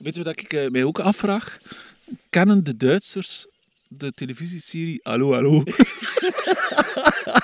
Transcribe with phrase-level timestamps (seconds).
[0.00, 1.58] Weet je wat ik eh, mij ook afvraag?
[2.30, 3.46] Kennen de Duitsers
[3.88, 5.62] de televisieserie Hallo Hallo?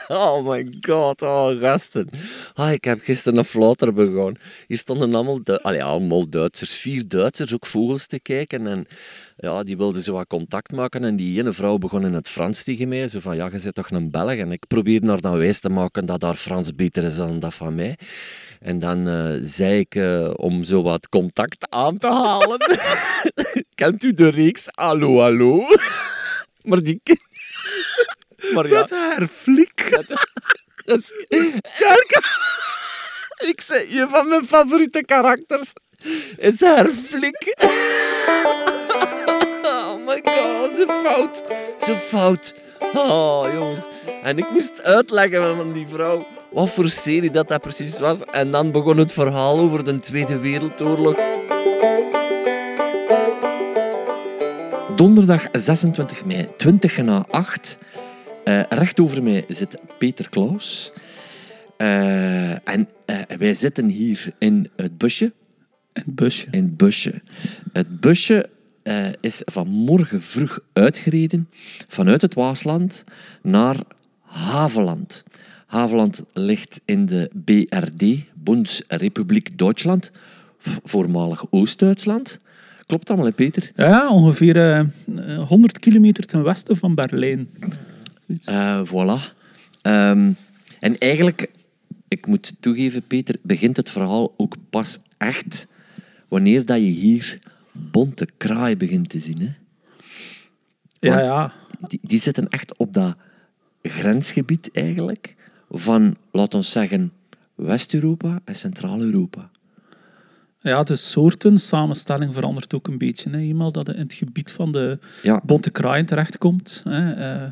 [0.09, 2.09] Oh my god, oh gasten.
[2.55, 4.39] Ah, ik heb gisteren een fluiter begonnen.
[4.67, 8.67] Hier stonden allemaal, Du- allee, allemaal Duitsers, vier Duitsers, ook vogels te kijken.
[8.67, 8.87] En
[9.37, 11.05] ja, die wilden zo wat contact maken.
[11.05, 13.09] En die ene vrouw begon in het Frans tegen mij.
[13.09, 14.31] Zo van, ja, je bent toch een Belg?
[14.37, 17.55] En ik probeerde haar dan wijs te maken dat haar Frans beter is dan dat
[17.55, 17.99] van mij.
[18.61, 22.59] En dan eh, zei ik, eh, om zo wat contact aan te halen...
[23.75, 25.63] Kent u de reeks Hallo Hallo?
[26.69, 27.01] maar die...
[28.55, 28.81] Maar ja...
[28.81, 30.05] Met haar flik.
[30.85, 31.53] Dat is...
[31.79, 32.21] Kijk,
[33.39, 35.73] ik zei, een van mijn favoriete karakters
[36.37, 37.55] is haar flik.
[39.63, 41.45] Oh my god, zo fout.
[41.87, 42.55] Zo fout.
[42.95, 43.87] Oh, jongens.
[44.23, 48.25] En ik moest uitleggen van die vrouw wat voor serie dat, dat precies was.
[48.25, 51.17] En dan begon het verhaal over de Tweede Wereldoorlog.
[54.97, 57.79] Donderdag 26 mei, 20 na 8.
[58.45, 60.93] Eh, recht over mij zit Peter Klaus.
[61.77, 65.33] Eh, en eh, wij zitten hier in het busje.
[65.93, 66.47] Het busje.
[66.51, 67.23] In het busje.
[67.73, 68.49] Het busje
[69.21, 71.49] is vanmorgen vroeg uitgereden
[71.89, 73.05] vanuit het Waasland
[73.43, 73.77] naar
[74.21, 75.25] Haveland.
[75.71, 78.05] Haveland ligt in de BRD,
[78.43, 80.11] Bondsrepubliek Duitsland,
[80.85, 82.39] voormalig Oost-Duitsland.
[82.87, 83.71] Klopt allemaal, hè, Peter?
[83.77, 87.49] Ja, ongeveer eh, eh, 100 kilometer ten westen van Berlijn.
[88.45, 89.35] Eh, voilà.
[89.83, 90.33] Ehm,
[90.81, 91.51] en eigenlijk,
[92.09, 95.67] ik moet toegeven, Peter, begint het verhaal ook pas echt
[96.29, 97.39] wanneer dat je hier
[97.73, 99.41] bonte kraaien begint te zien.
[99.41, 99.53] Hè?
[101.01, 101.53] Ja, ja.
[101.89, 103.17] Die, die zitten echt op dat
[103.83, 105.39] grensgebied eigenlijk
[105.71, 107.13] van, laten we zeggen,
[107.55, 109.51] West-Europa en Centraal-Europa.
[110.63, 113.31] Ja, de soorten samenstelling verandert ook een beetje.
[113.31, 113.39] Hè.
[113.39, 115.41] Eenmaal dat je in het gebied van de Ja.
[115.45, 116.81] bonte kraaien terechtkomt.
[116.85, 117.11] Hè.
[117.13, 117.49] eh,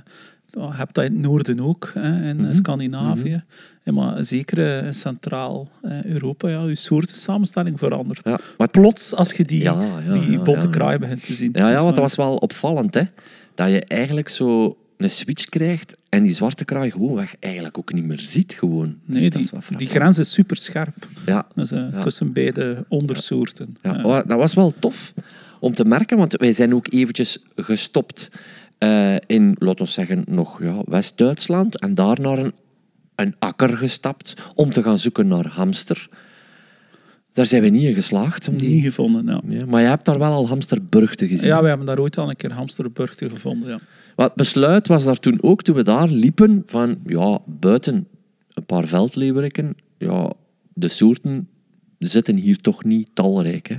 [0.50, 2.44] je hebt dat in het noorden ook, hè, in Mhm.
[2.48, 3.42] eh, Scandinavië.
[3.84, 8.28] Ja, maar zeker eh, in Centraal-Europa, ja, je soortensamenstelling verandert.
[8.28, 10.72] Ja, maar Plots als je die, Ja, die bonte ja.
[10.72, 11.50] kraaien begint te zien.
[11.52, 13.02] Ja, ja, want dat was wel opvallend, hè.
[13.54, 18.04] Dat je eigenlijk zo een switch krijgt en die zwarte kraai gewoonweg eigenlijk ook niet
[18.04, 18.96] meer ziet, gewoon.
[19.04, 22.00] Dus Nee, die, die grens is super scherp Ja, dus, Ja.
[22.00, 23.76] tussen beide ondersoorten.
[23.82, 23.96] ja.
[23.96, 25.14] Eh, wa- dat was wel tof
[25.60, 28.30] om te merken, want wij zijn ook eventjes gestopt
[28.78, 32.52] eh, in, laten we zeggen, nog ja, West-Duitsland en daar naar een,
[33.14, 36.08] een akker gestapt om te gaan zoeken naar hamster.
[37.32, 38.48] Daar zijn we niet in geslaagd.
[38.48, 38.68] Om die...
[38.68, 39.40] Niet gevonden, ja.
[39.58, 41.48] Ja, maar je hebt daar wel al hamsterburgten gezien.
[41.48, 43.78] Ja, we hebben daar ooit al een keer hamsterburgten gevonden, ja.
[44.18, 48.08] Wat besluit was daar toen ook, toen we daar liepen, van ja, buiten
[48.52, 50.32] een paar veldleeuweriken, ja,
[50.72, 51.48] de soorten
[51.98, 53.68] zitten hier toch niet talrijk.
[53.68, 53.76] Hè?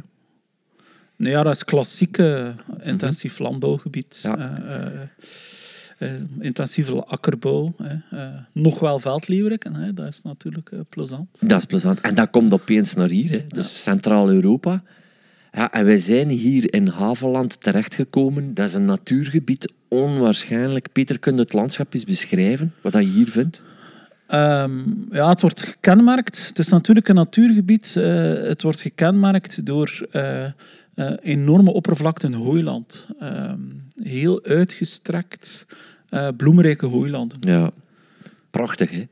[1.16, 4.20] Nee, ja, dat is klassieke intensief landbouwgebied.
[4.24, 4.38] Ja.
[4.38, 5.10] Eh, eh,
[5.98, 7.76] eh, intensieve akkerbouw.
[8.12, 9.94] Eh, nog wel veldleeuweriken, hè.
[9.94, 11.28] dat is natuurlijk eh, plezant.
[11.40, 12.02] Dat is plezant.
[12.02, 13.46] En dat komt opeens naar hier, hè?
[13.48, 14.84] dus Centraal-Europa.
[15.52, 18.54] Ja, en wij zijn hier in Haveland terechtgekomen.
[18.54, 20.92] Dat is een natuurgebied, onwaarschijnlijk.
[20.92, 23.62] Peter, kun je het landschap eens beschrijven, wat je hier vindt?
[24.28, 24.80] Ehm,
[25.12, 26.48] ja, het wordt gekenmerkt.
[26.48, 27.96] Het is natuurlijk een natuurgebied.
[27.96, 28.04] eh,
[28.48, 30.46] het wordt gekenmerkt door eh,
[31.22, 33.08] enorme oppervlakten hooiland.
[33.20, 33.60] Ehm,
[34.04, 35.66] heel uitgestrekt,
[36.38, 37.38] bloemrijke hooilanden.
[37.42, 37.72] Ja,
[38.50, 39.08] prachtig, hè?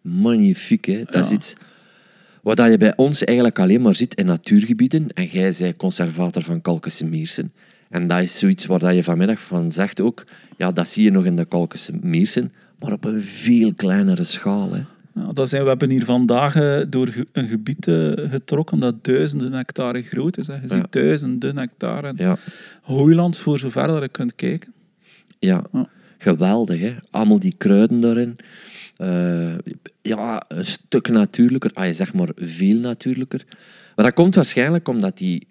[0.00, 1.02] Magnifiek, hè?
[1.04, 1.54] Dat is iets
[2.42, 5.08] wat je bij ons eigenlijk alleen maar ziet in natuurgebieden.
[5.14, 7.52] En jij bent conservator van Kalkese Meersen.
[7.90, 10.24] En dat is zoiets waar je vanmiddag van zegt ook,
[10.56, 14.72] ja, dat zie je nog in de Kalkese Meersen, maar op een veel kleinere schaal.
[14.72, 14.82] Hè?
[15.14, 19.52] Ja, dat zijn, we hebben hier vandaag eh, door een gebied eh, getrokken dat duizenden
[19.52, 20.46] hectare groot is.
[20.46, 20.54] Hè.
[20.54, 20.68] Je Ja.
[20.76, 22.36] ziet duizenden hectare Ja,
[22.82, 24.72] hooiland voor zover dat je kunt kijken.
[25.38, 25.64] ja.
[25.72, 25.88] Ja.
[26.18, 26.94] geweldig, hè?
[27.10, 28.36] Allemaal die kruiden daarin.
[28.96, 29.54] Eh,
[30.02, 31.70] ja, een stuk natuurlijker.
[31.74, 33.44] Ah, je zegt maar veel natuurlijker.
[33.96, 35.46] Maar dat komt waarschijnlijk omdat die,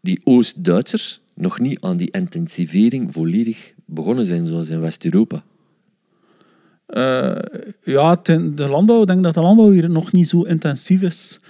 [0.00, 5.42] die Oost-Duitsers nog niet aan die intensivering volledig begonnen zijn, zoals in West-Europa.
[6.86, 7.36] Eh,
[7.84, 11.40] ja, ten- de landbouw, ik denk dat de landbouw hier nog niet zo intensief is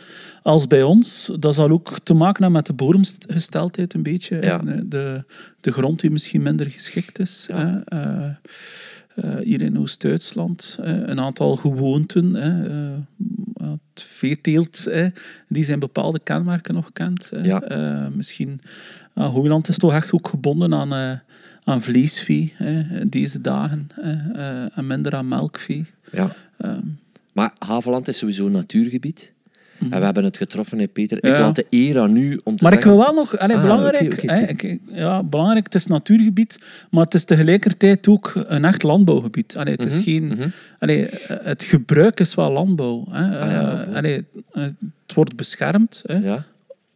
[0.42, 1.30] als bij ons.
[1.38, 4.42] Dat zal ook te maken hebben met de bodemgesteldheid een beetje.
[4.42, 4.58] Ja.
[4.84, 5.24] De,
[5.60, 7.46] de grond die misschien minder geschikt is.
[7.50, 7.82] Ja.
[7.84, 8.24] Eh,
[9.14, 10.78] eh, hier in Oost-Duitsland.
[10.80, 12.36] een aantal gewoonten.
[13.64, 15.08] Eh, het veeteelt, hè,
[15.48, 17.30] die zijn bepaalde kenmerken nog kent.
[17.30, 17.38] hè.
[17.38, 17.60] Ja.
[17.62, 18.60] Eh, misschien,
[19.14, 21.18] uh, Hooiland is toch echt ook gebonden aan, eh,
[21.64, 23.88] aan vleesvee hè, deze dagen.
[23.94, 25.84] hè, eh, en minder aan melkvee.
[26.12, 26.32] Ja.
[26.58, 26.80] Ehm,
[27.32, 29.32] Maar Haveland is sowieso een natuurgebied.
[29.90, 31.16] En we hebben het getroffen, hè, Peter.
[31.16, 33.62] Ik laat de eer aan u om te Maar ik wil wel nog, allee, Ah,
[33.62, 34.46] belangrijk, hè,
[34.92, 36.58] ja, belangrijk, het is natuurgebied,
[36.90, 39.56] maar het is tegelijkertijd ook een echt landbouwgebied.
[39.56, 40.48] Allee, het, is Mhm, geen, mhm.
[40.78, 43.04] allee, het gebruik is wel landbouw.
[43.10, 43.38] Hè.
[43.40, 46.44] Ah, ja, Eh, allee, het wordt beschermd hè, Ja,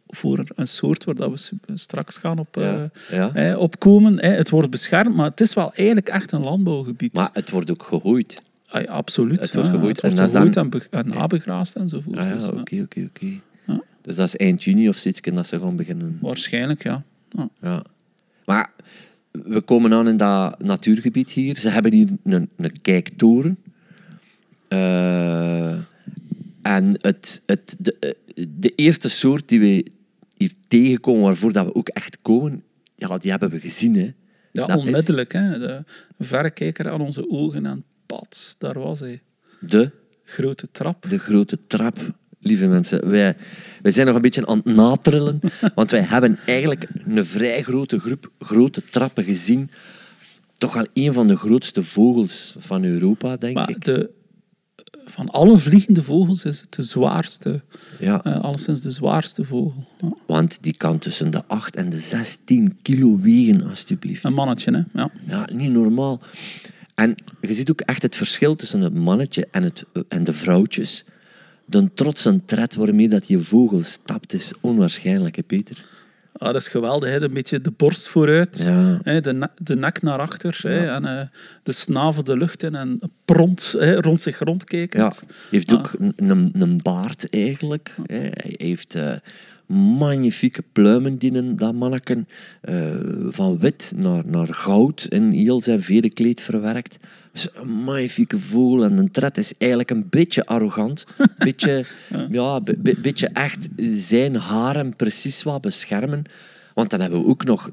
[0.07, 3.57] voor een soort waar dat we straks gaan op, ja, eh, ja.
[3.57, 4.25] opkomen.
[4.25, 7.13] Het wordt beschermd, maar het is wel eigenlijk echt een landbouwgebied.
[7.13, 8.41] Maar het wordt ook gehooid.
[8.71, 9.39] Ah, ja, absoluut.
[9.39, 12.17] het wordt Het en wordt dan- en, en nabegraasd enzovoort.
[12.17, 13.41] Ah Dus, ja, oké, oké, oké.
[14.01, 16.17] Dus dat is eind juni of zoiets dat ze gaan beginnen.
[16.21, 17.03] Waarschijnlijk, ja.
[17.61, 17.83] ja.
[18.45, 18.71] Maar
[19.31, 21.55] we komen aan in dat natuurgebied hier.
[21.57, 23.57] Ze hebben hier een, een kijktoren.
[24.67, 25.71] Eh,
[26.61, 29.85] en het, het, de, eh, de eerste soort die we
[30.37, 32.63] hier tegenkomen, waarvoor dat we ook echt komen,
[32.95, 33.95] ja, die hebben we gezien.
[33.95, 34.09] Hè.
[34.51, 35.33] Ja, Dat is onmiddellijk.
[35.33, 35.59] Hè.
[35.59, 35.83] De
[36.19, 37.83] verrekijker aan onze ogen en
[38.57, 39.21] daar was hij.
[39.59, 39.91] de,
[40.23, 41.05] Grote trap.
[41.09, 41.97] de grote trap.
[42.39, 43.35] Lieve mensen, wij,
[43.81, 45.39] wij zijn nog een beetje aan het natrillen,
[45.75, 49.69] want wij hebben eigenlijk een vrij grote groep grote trappen gezien.
[50.57, 53.83] Toch wel een van de grootste vogels van Europa, denk Maar ik.
[53.85, 54.09] de,
[55.05, 57.61] van alle vliegende vogels is het de zwaarste.
[57.99, 59.87] Ja, eh alleszins de zwaarste vogel.
[60.01, 60.09] Ja.
[60.25, 64.23] want die kan tussen de 8 en de 16 kilo wegen, alstublieft.
[64.23, 64.99] Een mannetje, hè.
[65.01, 65.11] Ja.
[65.27, 66.21] Ja, niet normaal.
[66.99, 71.05] En je ziet ook echt het verschil tussen het mannetje en, het, en de vrouwtjes.
[71.65, 75.85] De trotse tred waarmee dat je vogel stapt is onwaarschijnlijk, hè, Peter?
[76.37, 77.09] Ah, dat is geweldig.
[77.09, 77.21] Hè.
[77.21, 78.99] Een beetje de borst vooruit, Ja.
[79.03, 79.21] hè.
[79.21, 80.87] De, de nek naar achter hè.
[80.87, 81.25] en eh,
[81.63, 85.19] de snavel de lucht in en pront hè, rond zich Ja, rondkijkend.
[85.27, 87.95] hij heeft ook een, een, een baard eigenlijk.
[88.05, 88.17] hè.
[88.17, 89.13] Hij heeft eh,
[89.75, 92.27] magnifieke pluimen, die dat manneken.
[92.61, 92.95] eh,
[93.29, 96.97] van wit naar, naar goud in heel zijn verenkleed verwerkt.
[97.31, 101.05] Dus een magnifieke vogel en een tred is eigenlijk een beetje arrogant.
[101.37, 101.85] beetje,
[102.29, 106.23] ja, be- be- beetje echt zijn haren precies wat beschermen.
[106.73, 107.69] Want dan hebben we ook nog,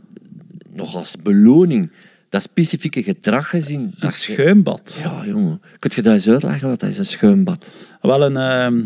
[0.72, 1.90] nog als beloning
[2.28, 3.80] dat specifieke gedrag gezien.
[3.80, 4.98] Een dat schuimbad.
[5.02, 5.60] ja, jongen.
[5.78, 6.68] Kun je dat eens uitleggen?
[6.68, 7.72] Wat dat is een schuimbad?
[8.00, 8.84] Wel een, ehm,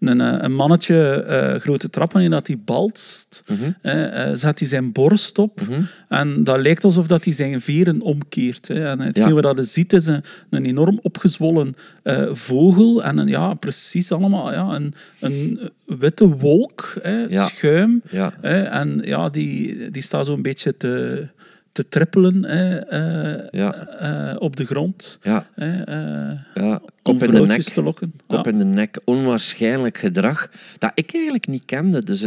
[0.00, 3.70] een, eh, een mannetje, eh, grote trap, wanneer dat hij balst, Mhm.
[3.82, 5.60] eh, zet hij zijn borst op.
[6.08, 8.68] En dat lijkt alsof dat hij zijn veren omkeert.
[8.68, 8.86] Hè.
[8.88, 9.32] En hetgeen Ja.
[9.34, 11.74] wat dat je ziet is een, een enorm opgezwollen
[12.32, 13.02] vogel.
[13.04, 17.48] En een, ja, precies allemaal ja, een, een witte wolk, hè, Ja.
[17.48, 18.02] schuim.
[18.10, 18.32] Ja.
[18.40, 21.28] Hè, en ja, die, die staat zo'n beetje te,
[21.76, 23.86] te trippelen hè, eh, Ja.
[23.88, 25.18] eh, op de grond.
[25.22, 26.80] Ja, Hè, eh, ja.
[27.02, 27.62] Kop in de nek.
[27.62, 28.12] te lokken.
[28.26, 29.00] Kop in de nek.
[29.04, 32.02] Onwaarschijnlijk gedrag dat ik eigenlijk niet kende.
[32.02, 32.20] Dus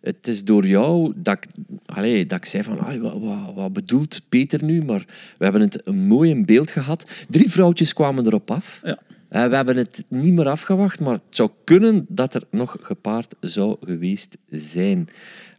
[0.00, 1.46] het is door jou dat ik,
[1.86, 4.82] allee, dat ik zei van, "Ai, wat, wat, wat bedoelt Peter nu?
[4.82, 5.04] Maar
[5.38, 7.10] we hebben het een mooi in beeld gehad.
[7.28, 8.80] Drie vrouwtjes kwamen erop af.
[8.84, 8.98] Ja.
[9.28, 13.76] We hebben het niet meer afgewacht, maar het zou kunnen dat er nog gepaard zou
[13.80, 15.08] geweest zijn.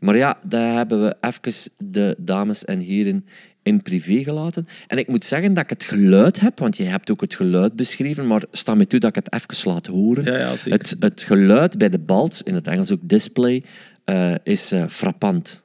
[0.02, 3.26] Maar ja, daar hebben we even de dames en heren
[3.64, 4.68] in privé gelaten.
[4.88, 7.76] En ik moet zeggen dat ik het geluid heb, want je hebt ook het geluid
[7.76, 10.24] beschreven, maar sta met toe dat ik het even laat horen.
[10.24, 10.80] Ja, ja, zeker.
[10.80, 13.64] Het, het geluid bij de balt, in het Engels ook display,
[14.04, 15.64] eh, is eh, frappant.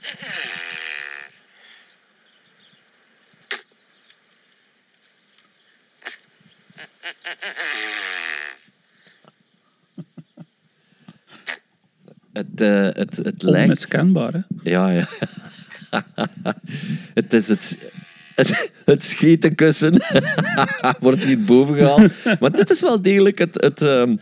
[12.32, 13.62] Het, eh, het, het lijkt...
[13.64, 14.70] Onmiskenbaar, hè?
[14.70, 15.08] Ja, ja.
[17.20, 17.92] het is het,
[18.34, 20.02] het, het schetenkussen.
[21.00, 22.40] Wordt hier boven gehaald.
[22.40, 24.16] Maar dit is wel degelijk het, het, ehm,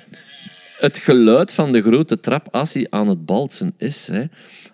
[0.78, 4.06] het geluid van de grote trap als hij aan het balsen is.
[4.06, 4.24] Hè.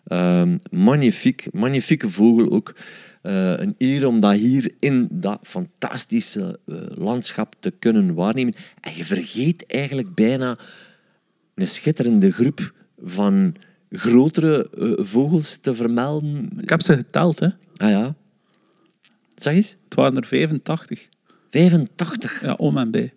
[0.07, 1.47] Ehm, magnifiek.
[1.53, 2.75] Magnifieke vogel ook.
[3.23, 8.55] Eh, een eer om dat hier in dat fantastische eh, landschap te kunnen waarnemen.
[8.81, 10.59] En je vergeet eigenlijk bijna
[11.55, 12.73] een schitterende groep
[13.05, 13.55] van
[13.91, 16.51] grotere eh, vogels te vermelden.
[16.61, 17.47] Ik heb ze geteld, hè.
[17.77, 18.15] Ah ja.
[19.35, 19.77] Zeg eens.
[19.85, 21.09] Het waren er 85.
[21.51, 23.13] 85 Ja, om en bij.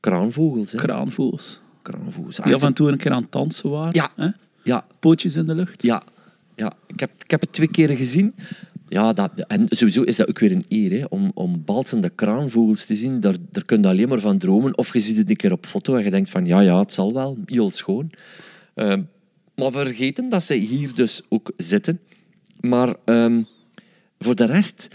[0.00, 0.72] kraanvogels.
[0.72, 0.78] Hè?
[0.78, 1.60] Kraanvogels.
[1.82, 2.36] kraanvogels.
[2.36, 3.94] Die af en toe een keer aan het dansen waren.
[3.94, 4.10] Ja.
[4.16, 4.28] Hè?
[4.62, 5.82] Ja, Pootjes in de lucht.
[5.82, 6.02] ja,
[6.56, 6.72] ja.
[6.86, 8.34] Ik, heb, ik heb het twee keren gezien.
[8.88, 12.86] Ja, dat, en sowieso is dat ook weer een eer, hè, om, om balsende kraanvogels
[12.86, 13.20] te zien.
[13.20, 14.78] Daar, daar kun je alleen maar van dromen.
[14.78, 16.92] Of je ziet het een keer op foto en je denkt van, ja, ja, het
[16.92, 18.10] zal wel, heel schoon.
[18.74, 19.02] Ehm,
[19.54, 22.00] maar vergeten dat ze hier dus ook zitten.
[22.60, 23.42] Maar ehm,
[24.18, 24.88] voor de rest,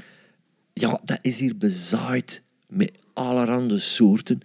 [0.73, 4.39] ja, dat is hier bezaaid met allerhande soorten.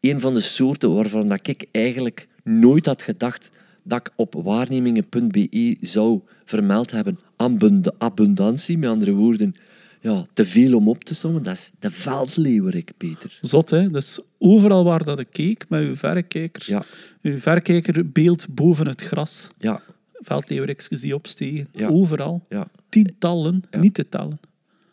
[0.00, 3.50] Een van de soorten waarvan dat ik eigenlijk nooit had gedacht
[3.82, 7.18] dat ik op waarnemingen.be zou vermeld hebben.
[7.36, 9.54] Abund- abundantie, met andere woorden.
[10.00, 11.42] ja, te veel om op te sommen.
[11.42, 13.38] Dat is de veldleeuwerik, Peter.
[13.40, 13.90] Zot, hè?
[13.90, 16.82] Dus overal waar dat ik keek met uw verrekijker, Ja,
[17.22, 19.80] uw verrekijkerbeeld boven het gras, ja,
[20.12, 21.88] veldleeuweriksjes die opstegen, Ja.
[21.88, 22.68] overal, ja.
[22.88, 24.38] tientallen, niet te tellen.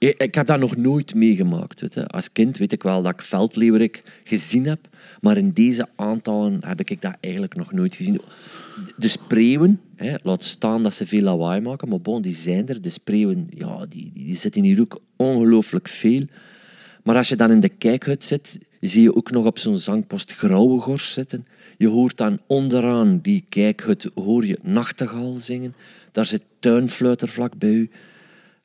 [0.09, 1.81] Ik, heb dat nog nooit meegemaakt.
[1.81, 2.07] Weet je.
[2.07, 4.87] Als kind weet ik wel dat ik veldleeuwerik gezien heb,
[5.21, 8.21] maar in deze aantallen heb ik dat eigenlijk nog nooit gezien.
[8.97, 12.81] De spreeuwen, hè, laat staan dat ze veel lawaai maken, maar bon, die zijn er.
[12.81, 16.21] De spreeuwen, ja, die, die zitten hier ook ongelooflijk veel.
[17.03, 20.33] Maar als je dan in de kijkhut zit, zie je ook nog op zo'n zangpost
[20.33, 21.45] grauwe gors zitten.
[21.77, 25.75] Je hoort dan onderaan die kijkhut hoor je nachtegaal zingen.
[26.11, 27.89] Daar zit tuinfluiter vlak bij u.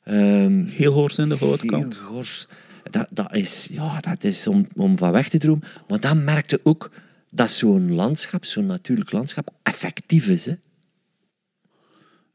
[0.03, 1.97] Ehm, Heel hoors in de houtkant.
[1.99, 2.47] Heel gors.
[2.89, 5.63] Dat, dat is, ja, dat is om, om van weg te dromen.
[5.87, 6.91] Maar dan merkte ook
[7.29, 10.45] dat zo'n landschap, zo'n natuurlijk landschap, effectief is.
[10.45, 10.55] Hè?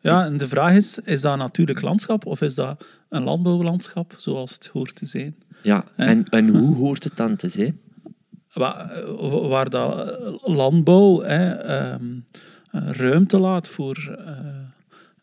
[0.00, 4.14] Ja, en de vraag is, is dat een natuurlijk landschap of is dat een landbouwlandschap
[4.16, 5.36] zoals het hoort te zijn?
[5.62, 5.84] Ja.
[5.96, 7.80] En, en hoe hoort het dan te zijn?
[8.52, 9.04] Waar,
[9.48, 12.04] waar dat landbouw hè, ehm,
[12.70, 14.36] eh, ruimte laat voor eh,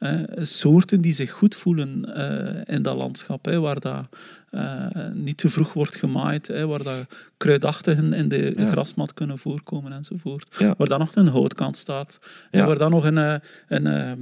[0.03, 3.45] eh, soorten die zich goed voelen eh, in dat landschap.
[3.45, 4.07] Hè, waar dat
[4.50, 7.05] eh, niet te vroeg wordt gemaaid, hè, waar dat
[7.38, 8.69] kruidachtigen in de Ja.
[8.72, 10.55] grasmat kunnen voorkomen enzovoort.
[10.60, 10.74] Ja.
[10.77, 12.19] Waar dan nog een houtkant staat.
[12.51, 12.60] Ja.
[12.60, 13.36] En waar dan nog een, eh,
[13.67, 14.19] een, ehm,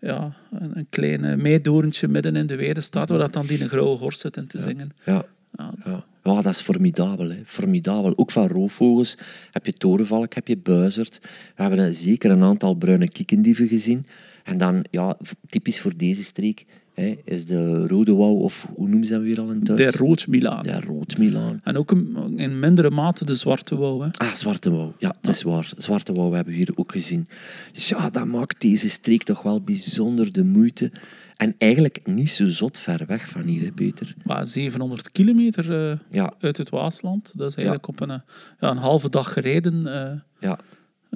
[0.00, 3.96] ja, een, een klein midden in de weide staat, waar dat dan die een grauwe
[3.96, 4.92] gors zit in te zingen.
[5.04, 5.24] Ja.
[5.56, 6.04] Ja.
[6.24, 6.42] Ja.
[6.42, 7.30] dat is formidabel.
[7.30, 7.38] Hè.
[7.44, 8.12] Formidabel.
[8.16, 9.18] Ook van roofvogels
[9.50, 11.18] heb je torenvalk, heb je buizerd.
[11.56, 14.04] We hebben er zeker een aantal bruine kiekendieven gezien.
[14.46, 15.16] En dan, ja,
[15.48, 19.40] typisch voor deze streek, hè, is de rode wouw, of hoe noemen ze dat weer
[19.40, 19.92] al in Duits?
[19.92, 20.62] De roodmilaan.
[20.62, 21.60] De roodmilaan.
[21.64, 24.00] En ook een- in mindere mate de zwarte wouw.
[24.00, 24.08] Hè.
[24.10, 24.94] Ah, Zwarte Wouw.
[24.98, 25.72] Ja, dat is waar.
[25.76, 27.26] Zwarte Wouw hebben we hier ook gezien.
[27.72, 30.92] Dus ja, dat maakt deze streek toch wel bijzonder de moeite.
[31.36, 34.14] En eigenlijk niet zo zot ver weg van hier, hè, Peter.
[34.24, 37.32] Maar 700 kilometer eh, Ja, uit het Waasland.
[37.34, 38.18] Dat is eigenlijk op een, eh,
[38.60, 39.86] ja, een halve dag gereden.
[39.86, 40.58] eh, ja.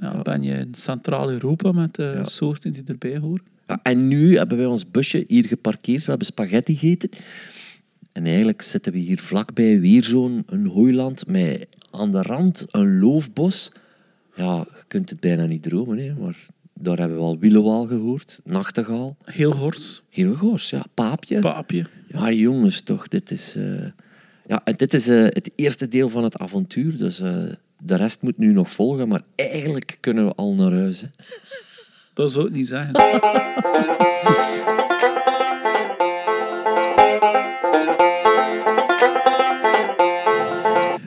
[0.00, 2.24] Ja, Ben je in Centraal-Europa met de Ja.
[2.24, 3.42] soorten die erbij horen.
[3.66, 3.80] ja.
[3.82, 6.00] En nu hebben wij ons busje hier geparkeerd.
[6.04, 7.10] We hebben spaghetti gegeten.
[8.12, 13.72] En eigenlijk zitten we hier vlakbij weer zo'n hooiland met aan de rand een loofbos.
[14.36, 16.36] Ja, je kunt het bijna niet dromen, hè, maar
[16.74, 18.40] daar hebben we al wielewaal gehoord.
[18.44, 19.16] Nachtegaal.
[19.24, 20.84] Heel hors, Heel goos, ja.
[20.94, 21.38] Paapje.
[21.38, 21.86] paapje.
[22.08, 23.08] Ja, jongens, toch.
[23.08, 23.86] Dit is, eh,
[24.46, 26.96] ja, dit is eh, het eerste deel van het avontuur.
[26.96, 27.42] Dus eh,
[27.82, 29.08] de rest moet nu nog volgen.
[29.08, 31.00] Maar eigenlijk kunnen we al naar huis.
[31.00, 31.06] Hè.
[32.14, 32.94] Dat zou ik niet zeggen.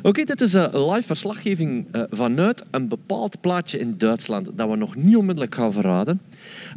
[0.06, 4.50] Oké, dit is een live verslaggeving eh, vanuit een bepaald plaatje in Duitsland.
[4.56, 6.22] Dat we nog niet onmiddellijk gaan verraden.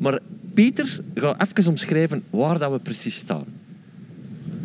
[0.01, 0.19] Maar
[0.55, 3.45] Peter gaat even omschrijven waar dat we precies staan.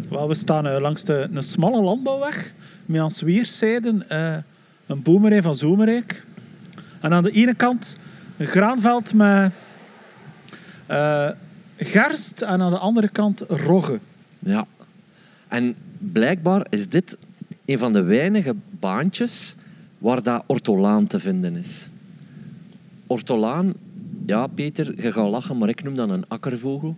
[0.10, 2.54] Wel, we staan eh, langs de, een smalle landbouwweg.
[2.86, 4.38] Met aan weerszijden eh,
[4.92, 6.26] een boerderij van Zomerijk.
[7.00, 7.98] En aan de ene kant
[8.38, 9.54] een graanveld met
[10.86, 11.30] eh,
[11.78, 12.42] gerst.
[12.42, 14.00] En aan de andere kant rogge.
[14.40, 14.66] Ja.
[15.48, 17.18] En blijkbaar is dit
[17.66, 19.56] een van de weinige baantjes
[19.98, 21.88] waar dat ortolaan te vinden is.
[23.08, 23.74] Ortolaan,
[24.26, 26.98] ja Peter, je gaat lachen, maar ik noem dat een akkervogel.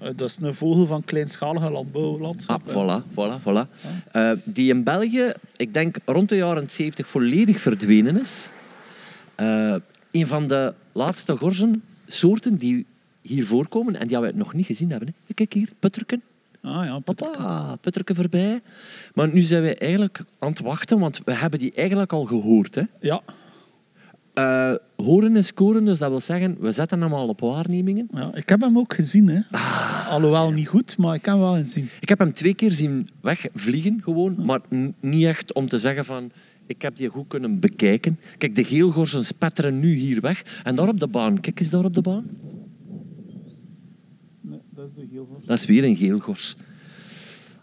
[0.00, 2.66] Eh, dat is een vogel van kleinschalige Ah, landbouwlandschap.
[2.66, 2.72] hè.
[2.72, 3.68] voilà, voilà, voilà.
[4.12, 8.48] Eh, die in België, ik denk rond de jaren 70 volledig verdwenen is.
[9.34, 9.74] Eh,
[10.10, 12.86] een van de laatste gorzensoorten die
[13.22, 15.14] hier voorkomen en die we nog niet gezien hebben.
[15.26, 15.34] Hè.
[15.34, 16.22] Kijk hier, putterken.
[16.62, 16.98] Ah ja.
[16.98, 18.60] Papa, putterken voorbij.
[19.14, 22.74] Maar nu zijn we eigenlijk aan het wachten, want we hebben die eigenlijk al gehoord.
[22.74, 22.82] Hè.
[23.00, 23.20] Ja,
[24.34, 28.08] Eh, horen en scoren, dus dat wil zeggen, we zetten hem al op waarnemingen.
[28.14, 29.28] ja, ik heb hem ook gezien.
[29.28, 29.40] Hè.
[29.50, 30.08] Ah.
[30.10, 31.88] Alhoewel niet goed, maar ik heb hem wel gezien.
[32.00, 34.60] Ik heb hem twee keer zien wegvliegen, gewoon, maar
[35.00, 36.30] niet echt om te zeggen van...
[36.66, 38.18] Ik heb die goed kunnen bekijken.
[38.38, 40.60] Kijk, de geelgorsen spetteren nu hier weg.
[40.64, 41.40] En daar op de baan.
[41.40, 42.26] Kijk eens daar op de baan.
[44.40, 46.56] Nee, dat is de heel Dat is weer een geelgors.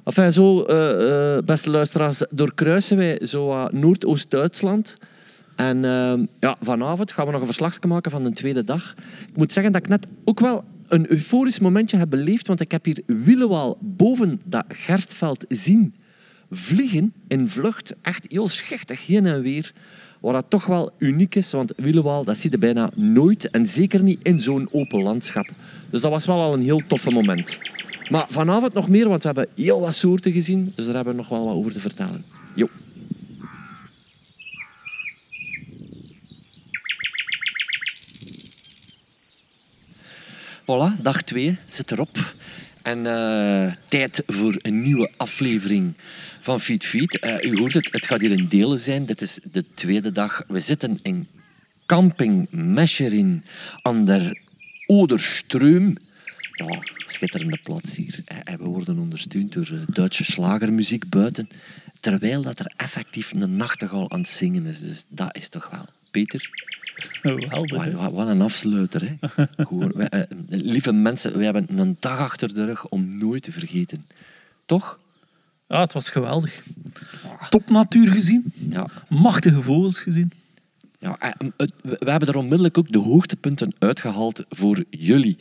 [0.03, 4.97] Enfin, zo, eh, eh, beste luisteraars, doorkruisen wij zo Noordoost-Duitsland.
[5.57, 8.95] En eh, ja, vanavond gaan we nog een verslagje maken van de tweede dag.
[9.29, 12.71] Ik moet zeggen dat ik net ook wel een euforisch momentje heb beleefd, want ik
[12.71, 15.95] heb hier Willewaal boven dat gerstveld zien
[16.51, 17.95] vliegen in vlucht.
[18.01, 19.73] Echt heel schichtig heen en weer.
[20.19, 23.49] Wat dat toch wel uniek is, want Willewaal, dat zie je bijna nooit.
[23.49, 25.49] En zeker niet in zo'n open landschap.
[25.89, 27.59] Dus dat was wel al een heel toffe moment.
[28.09, 30.71] Maar vanavond nog meer, want we hebben heel wat soorten gezien.
[30.75, 32.23] Dus daar hebben we nog wel wat over te vertellen.
[32.55, 32.67] Jo.
[40.67, 42.33] Voilà, dag 2 zit erop.
[42.81, 45.93] En uh, tijd voor een nieuwe aflevering
[46.39, 47.25] van Feed Feed.
[47.25, 49.05] Uh, u hoort het, het gaat hier in delen zijn.
[49.05, 50.43] Dit is de tweede dag.
[50.47, 51.27] We zitten in
[51.85, 53.43] camping Mescherin
[53.81, 54.39] aan der
[54.85, 55.95] Oderstreum.
[56.51, 58.19] Ja, schitterende plaats hier.
[58.25, 61.49] En we worden ondersteund door Duitse slagermuziek buiten.
[61.99, 64.79] Terwijl dat er effectief een nachtegaal aan het zingen is.
[64.79, 65.85] Dus dat is toch wel.
[66.11, 66.49] Peter?
[67.21, 67.91] Geweldig.
[67.91, 69.01] Wat, wat, een afsluiter.
[69.01, 69.45] Hè?
[69.57, 73.51] Gewoon, wij, uh, lieve mensen, we hebben een dag achter de rug om nooit te
[73.51, 74.05] vergeten.
[74.65, 74.99] Toch?
[75.67, 76.63] Ja, het was geweldig.
[77.49, 78.43] Top natuur gezien.
[78.69, 78.87] Ja.
[79.09, 80.31] Machtige vogels gezien.
[80.99, 81.33] Ja,
[81.81, 85.37] we hebben er onmiddellijk ook de hoogtepunten uitgehaald voor jullie.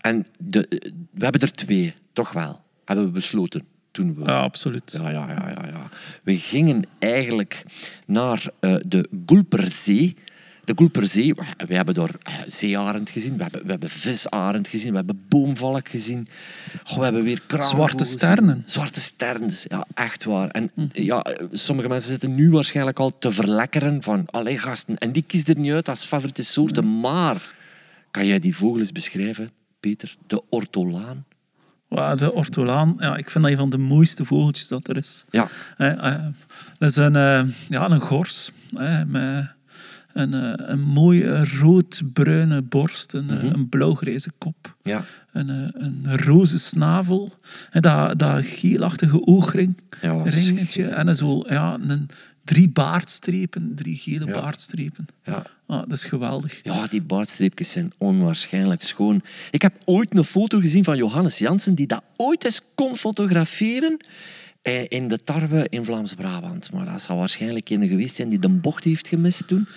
[0.00, 0.66] En de,
[1.10, 3.64] we hebben er twee, toch wel, hebben we besloten.
[3.90, 4.92] Toen we, ja, absoluut.
[4.92, 5.90] Ja, ja, ja, ja, ja.
[6.22, 7.64] We gingen eigenlijk
[8.06, 10.16] naar uh, de Gulperzee
[10.68, 11.34] de Goelperzee,
[11.66, 15.88] we hebben daar eh, zeearend gezien, we hebben, we hebben visarend gezien, we hebben boomvalk
[15.88, 16.28] gezien.
[16.84, 18.62] we hebben weer Zwarte sternen.
[18.66, 20.48] Zwarte sterren, ja, echt waar.
[20.48, 20.86] En hm.
[20.92, 25.48] ja, sommige mensen zitten nu waarschijnlijk al te verlekkeren van, allee gasten, en die kiest
[25.48, 27.00] er niet uit als favoriete soorten, hm.
[27.00, 27.54] maar
[28.10, 30.16] kan jij die vogels beschrijven, Peter?
[30.26, 31.26] De ortolaan?
[31.88, 35.24] de ortolaan, ja, ik vind dat een van de mooiste vogeltjes dat er is.
[35.30, 35.48] Ja.
[35.76, 36.14] Eh,
[36.78, 37.12] dat is een,
[37.68, 38.50] ja, een gors
[39.06, 39.56] met
[40.18, 45.04] een, uh, een mooie rood-bruine borst, een, mm een blauwgrijze kop, ja.
[45.32, 47.32] een, een roze snavel,
[47.70, 52.08] en dat, dat geelachtige oogring, ja, ringetje, en zo, ja, een,
[52.48, 55.06] drie baardstrepen, drie gele baardstrepen.
[55.24, 55.46] Ja.
[55.66, 56.60] Ah, dat is geweldig.
[56.62, 59.22] Ja, die baardstreepjes zijn onwaarschijnlijk schoon.
[59.50, 63.96] Ik heb ooit een foto gezien van Johannes Jansen, die dat ooit eens kon fotograferen
[64.68, 66.72] in de tarwe in Vlaams-Brabant.
[66.72, 69.68] Maar dat zal waarschijnlijk een geweest zijn die de bocht heeft gemist toen.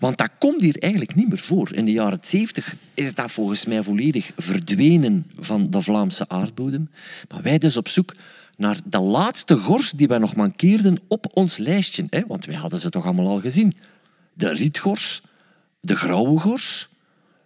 [0.00, 1.74] Want dat komt hier eigenlijk niet meer voor.
[1.74, 6.90] In de jaren 70 is dat volgens mij volledig verdwenen van de Vlaamse aardbodem.
[7.28, 8.14] Maar wij dus op zoek
[8.56, 12.06] naar de laatste gors die wij nog mankeerden op ons lijstje.
[12.10, 12.22] Hè?
[12.26, 13.74] Want wij hadden ze toch allemaal al gezien.
[14.32, 15.22] De rietgors,
[15.80, 16.88] de grauwe gors,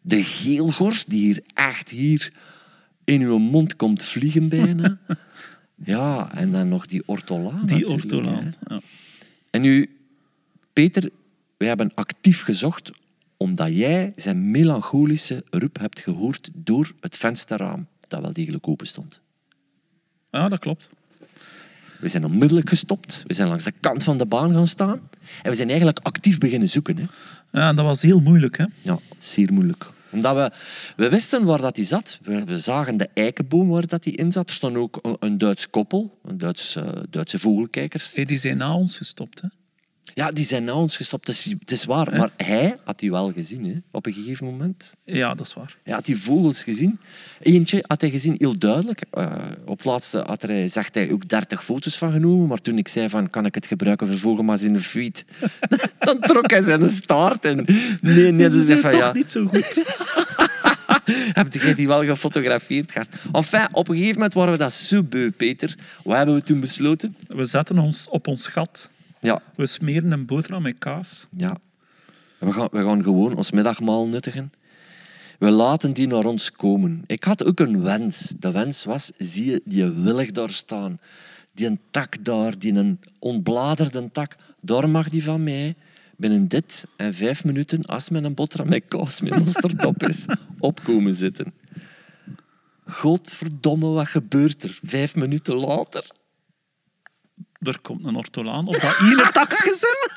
[0.00, 2.33] de geelgors, die hier echt hier
[3.04, 4.98] in uw mond komt vliegen bijna.
[5.84, 7.66] Ja, en dan nog die ortolaan.
[7.66, 8.80] Die ortolaan, ja.
[9.50, 9.96] En nu,
[10.72, 11.10] Peter,
[11.56, 12.90] we hebben actief gezocht
[13.36, 19.20] omdat jij zijn melancholische roep hebt gehoord door het vensterraam dat wel degelijk open stond.
[20.30, 20.88] Ja, dat klopt.
[22.00, 23.24] We zijn onmiddellijk gestopt.
[23.26, 25.00] We zijn langs de kant van de baan gaan staan.
[25.42, 26.96] En we zijn eigenlijk actief beginnen zoeken.
[26.98, 27.04] Hè.
[27.52, 28.56] Ja, dat was heel moeilijk.
[28.56, 28.64] Hè?
[28.82, 30.51] Ja, zeer moeilijk omdat we,
[30.97, 32.18] we wisten waar dat hij zat.
[32.23, 34.49] We, zagen de eikenboom waar dat hij in zat.
[34.49, 38.14] Er stond ook een, Duits koppel, een Duits, uh, Duitse vogelkijkers.
[38.14, 39.49] Hey, die zijn na ons gestopt, hè?
[40.14, 41.27] Ja, die zijn na ons gestopt.
[41.27, 42.16] Het is, het is waar.
[42.16, 44.94] Maar hij had die wel gezien, hè, op een gegeven moment.
[45.05, 45.77] Ja, dat is waar.
[45.83, 46.99] Hij had die vogels gezien.
[47.40, 49.03] Eentje had hij gezien, heel duidelijk.
[49.12, 49.33] Uh,
[49.64, 52.47] op het laatste had hij, zegt hij ook 30 foto's van genomen.
[52.47, 55.25] Maar toen ik zei van, kan ik het gebruiken voor vogelmas in de feed?
[55.99, 57.64] dan trok hij zijn staart en...
[58.01, 59.12] Nee, nee, ze zei van, toch ja...
[59.12, 59.83] niet zo goed.
[61.33, 63.09] Heb jij die wel gefotografeerd, gast?
[63.33, 65.77] Enfin, op een gegeven moment waren we dat zo beu, Peter.
[66.03, 67.16] Wat hebben we toen besloten?
[67.27, 68.88] We zetten ons op ons gat.
[69.20, 69.42] Ja.
[69.54, 71.26] We smeren een boterham met kaas.
[71.31, 71.57] Ja.
[72.38, 74.52] We gaan, we gaan gewoon ons middagmaal nuttigen.
[75.38, 77.04] We laten die naar ons komen.
[77.07, 78.33] Ik had ook een wens.
[78.38, 80.98] De wens was, zie je die willig daar staan.
[81.52, 84.37] Die een tak daar, die een ontbladerde tak.
[84.61, 85.74] Daar mag die van mij
[86.16, 90.26] binnen dit en vijf minuten, als men een boterham met kaas met is,
[90.59, 91.52] opkomen zitten.
[92.85, 94.78] Godverdomme, wat gebeurt er?
[94.83, 96.11] Vijf minuten later.
[97.59, 100.09] Er komt een ortolaan op dat ene taksgezin.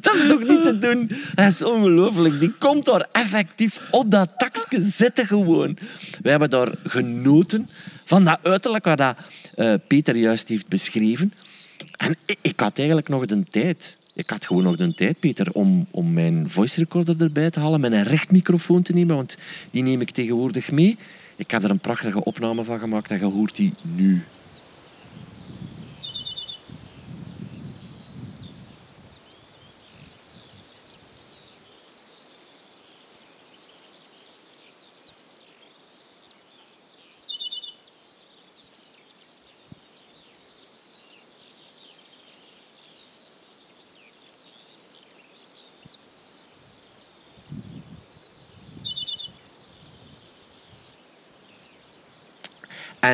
[0.00, 1.10] dat is toch niet te doen?
[1.34, 2.40] Dat is ongelooflijk.
[2.40, 5.78] Die komt daar effectief op dat taksje zitten gewoon.
[6.22, 7.70] We hebben daar genoten
[8.04, 9.16] van dat uiterlijk wat dat,
[9.56, 11.32] uh, Peter juist heeft beschreven.
[11.96, 13.98] En ik, ik, had eigenlijk nog de tijd.
[14.14, 17.80] Ik had gewoon nog de tijd, Peter, om, om mijn voice recorder erbij te halen,
[17.80, 19.36] mijn rechtmicrofoon te nemen, want
[19.70, 20.98] die neem ik tegenwoordig mee.
[21.36, 24.24] Ik heb er een prachtige opname van gemaakt en je hoort die nu.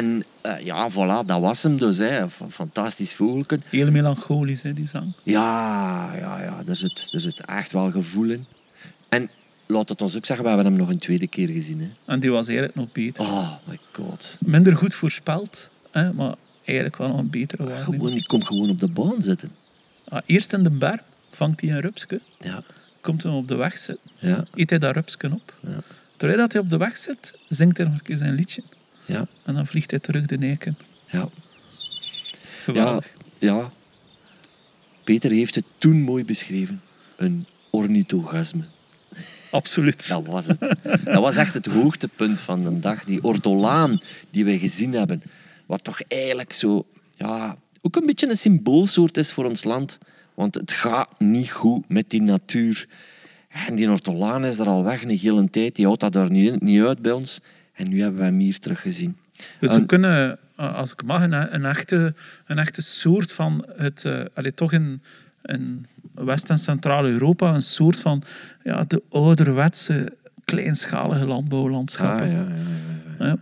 [0.00, 1.98] En uh, ja, voilà, dat was hem dus.
[1.98, 2.30] Hè.
[2.50, 3.60] Fantastisch vogeltje.
[3.68, 5.12] Heel melancholisch, hè, die zang.
[5.22, 6.62] Ja, ja, ja.
[6.66, 8.44] Er zit, er zit echt wel gevoel in.
[9.08, 9.30] En
[9.66, 11.80] laat het ons ook zeggen, we hebben hem nog een tweede keer gezien.
[11.80, 11.86] Hè.
[12.06, 13.24] En die was eigenlijk nog beter.
[13.24, 14.36] Oh my god.
[14.40, 16.34] Minder goed voorspeld, hè, maar
[16.64, 17.94] eigenlijk wel nog een betere waarneming.
[17.94, 19.50] Gewoon, die komt gewoon op de baan zitten.
[20.08, 22.62] Ah, eerst in de berm vangt hij een rupsje, Ja,
[23.00, 25.54] komt hem op de weg zitten, ja, eet hij dat rupsje op.
[25.62, 25.80] ja.
[26.16, 28.62] Terwijl dat hij op de weg zit, zingt hij nog een keer zijn liedje.
[29.11, 30.77] Ja, En dan vliegt hij terug de nek in.
[31.07, 31.18] ja.
[31.18, 31.29] Ja,
[32.64, 33.07] Geweldig.
[33.38, 33.70] ja.
[35.05, 36.81] Peter heeft het toen mooi beschreven.
[37.16, 38.64] Een ornithogasme.
[39.51, 40.09] Absoluut.
[40.09, 40.59] Dat was het.
[41.05, 43.05] Dat was echt het hoogtepunt van de dag.
[43.05, 45.23] Die ortolaan die we gezien hebben.
[45.66, 46.87] Wat toch eigenlijk zo...
[47.16, 49.99] Ja, ook een beetje een symboolsoort is voor ons land.
[50.35, 52.88] Want het gaat niet goed met die natuur.
[53.49, 55.77] En die ortolaan is er al weg een hele tijd.
[55.77, 57.40] Die houdt dat er niet, niet uit bij ons.
[57.81, 59.16] En nu hebben we hem hier teruggezien.
[59.59, 62.14] Dus we kunnen, eh, als ik mag, een, een, echte,
[62.47, 65.03] een echte soort van het, eh allee, toch in,
[65.43, 68.23] in West- en Centraal-Europa, een soort van
[68.62, 72.27] ja, de ouderwetse, kleinschalige landbouwlandschappen.
[72.27, 72.47] Ah, ja,
[73.19, 73.38] ja, ja.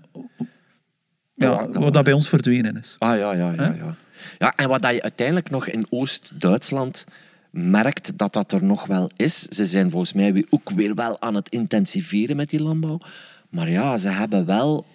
[1.35, 2.97] Ja, dat wat dat bij ons verdwenen is.
[2.99, 3.75] Ah ja, ja, ja.
[3.75, 3.95] Ja.
[4.39, 7.05] ja en wat je uiteindelijk nog in Oost-Duitsland
[7.51, 9.43] merkt dat dat er nog wel is.
[9.43, 13.01] Ze zijn volgens mij ook weer wel aan het intensiveren met die landbouw.
[13.49, 14.87] Maar ja, ze hebben wel,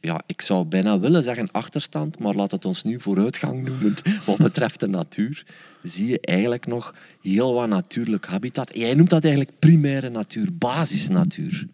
[0.00, 3.94] ja, ik zou bijna willen zeggen achterstand, maar laat het ons nu vooruitgang noemen
[4.26, 5.46] wat betreft de natuur.
[5.82, 8.70] Zie je eigenlijk nog heel wat natuurlijk habitat.
[8.74, 11.66] Jij noemt dat eigenlijk primaire natuur, basisnatuur.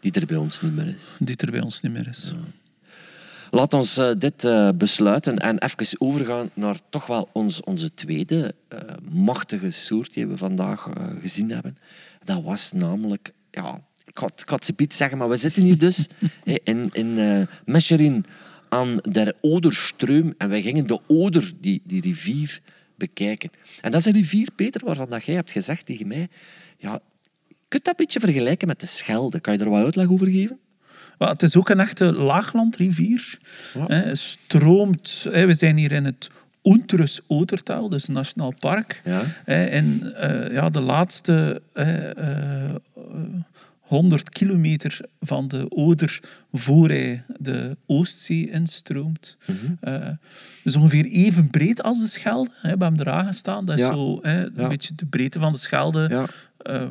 [0.00, 1.14] Die er bij ons niet meer is.
[1.18, 2.34] Die er bij ons niet meer is.
[3.50, 8.54] Laat ons eh, dit eh, besluiten en even overgaan naar toch wel ons, onze tweede
[8.68, 8.78] eh,
[9.12, 10.88] machtige soort die we vandaag
[11.20, 11.76] gezien hebben.
[12.24, 13.80] Dat was namelijk, ja,
[14.10, 16.06] ik had, ik ze niet zeggen, maar we zitten hier dus
[16.44, 18.24] in, in eh Mescherin
[18.68, 22.60] aan der Oderstreum en wij gingen de Oder, die, die rivier,
[22.96, 23.50] bekijken.
[23.80, 26.28] En dat is een rivier, Peter, waarvan dat jij hebt gezegd tegen mij,
[26.76, 27.00] ja,
[27.48, 29.40] je kunt dat een beetje vergelijken met de Schelde.
[29.40, 30.58] Kan je er wat uitleg over geven?
[31.18, 33.38] Het is ook een echte laaglandrivier.
[33.88, 34.14] Ja.
[34.14, 36.30] Stroomt, we zijn hier in het
[36.62, 39.02] Unteres Odertaal, dus een nationaal park.
[39.04, 39.22] Ja.
[39.44, 42.74] En eh, ja, de laatste eh,
[43.90, 46.20] 100 kilometer van de Oder
[46.52, 49.36] voor hij de Oostzee instroomt.
[49.46, 49.56] Mhm.
[49.80, 50.08] Eh,
[50.64, 52.50] dus ongeveer even breed als de Schelde.
[52.54, 53.64] Hè, we hebben eraan gestaan.
[53.64, 53.92] Dat is Ja.
[53.92, 54.68] zo hè, een Ja.
[54.68, 56.06] beetje de breedte van de Schelde.
[56.10, 56.26] Ja.
[56.62, 56.88] ehm,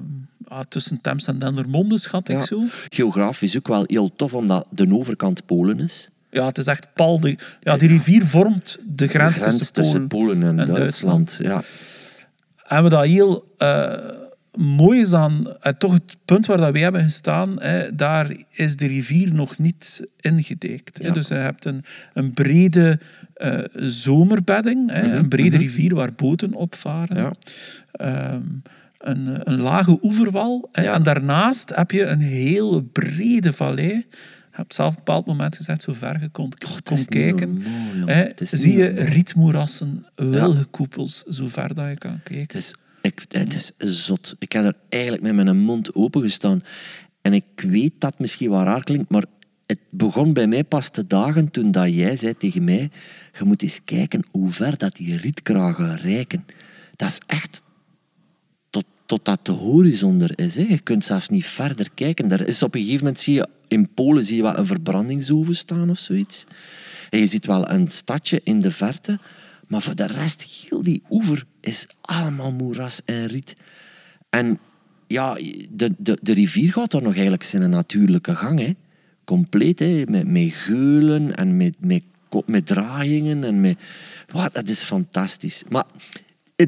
[0.47, 2.63] ah, tussen Thames en Dendermonde, schat ik zo.
[2.89, 6.09] Geografisch ook wel heel tof, omdat de overkant Polen is.
[6.31, 7.19] Ja, het is echt pal.
[7.19, 10.43] De, ja, die rivier vormt de grens, De grens tussen, Polen.
[10.43, 11.37] en, en Duitsland.
[11.41, 11.61] Ja.
[12.67, 13.93] En wat dat heel eh,
[14.57, 18.75] mooi is aan eh, toch het punt waar dat wij hebben gestaan, hè, daar is
[18.75, 20.07] de rivier nog niet.
[21.01, 21.11] Ja.
[21.11, 21.83] Dus je hebt een,
[22.13, 22.99] een brede
[23.33, 27.17] eh, zomerbedding, hè, een brede rivier waar boten opvaren.
[27.17, 27.33] Ja.
[27.91, 28.41] Ehm,
[28.97, 30.69] een, een lage oeverwal.
[30.71, 30.81] hè.
[30.81, 30.93] Ja.
[30.93, 33.91] En daarnaast heb je een heel brede vallei.
[34.51, 36.51] Ik heb zelf op een bepaald moment gezegd, zo ver je kon,
[37.05, 37.61] kijken.
[38.05, 42.61] hè, niet zie je rietmoerassen, wilgenkoepels, zo ver dat je kan kijken.
[43.01, 43.71] Ik, het is
[44.05, 44.35] zot.
[44.39, 46.63] Ik heb er eigenlijk met mijn mond open gestaan.
[47.21, 49.25] En ik weet dat het misschien wel raar klinkt, maar
[49.65, 52.89] het begon bij mij pas te dagen toen dat jij zei tegen mij
[53.37, 56.45] je moet eens kijken hoe ver dat die rietkragen reiken.
[56.95, 57.63] Dat is echt
[58.69, 60.55] tot, tot dat de horizon er is.
[60.55, 60.65] Hè.
[60.69, 62.31] Je kunt zelfs niet verder kijken.
[62.31, 65.55] Er is op een gegeven moment zie je in Polen zie je wel een verbrandingsoven
[65.55, 66.45] staan of zoiets.
[67.09, 69.19] En je ziet wel een stadje in de verte,
[69.69, 73.55] maar voor de rest, heel die oever is allemaal moeras en riet.
[74.29, 74.59] En
[75.07, 75.33] ja,
[75.69, 78.59] de, de, de rivier gaat daar nog eigenlijk zijn natuurlijke gang.
[78.59, 78.75] Hè.
[79.23, 80.03] Compleet, hè.
[80.07, 82.03] Met, met geulen en met, met,
[82.45, 83.43] met draaiingen.
[83.43, 83.77] En met,
[84.31, 85.63] Wat, dat is fantastisch.
[85.69, 85.85] Maar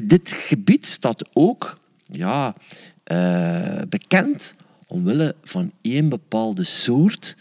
[0.02, 2.54] dit gebied staat ook ja,
[3.04, 4.54] eh, bekend
[4.86, 7.36] omwille van één bepaalde soort.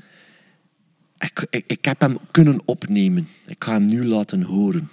[1.18, 3.28] Ik, ik heb hem kunnen opnemen.
[3.46, 4.90] Ik ga hem nu laten horen.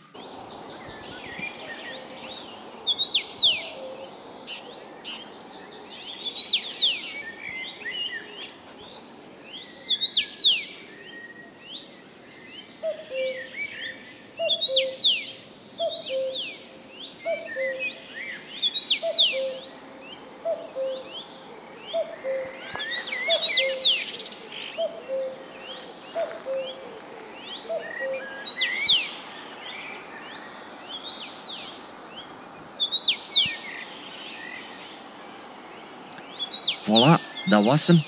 [36.89, 38.03] Voilà, dat was hem.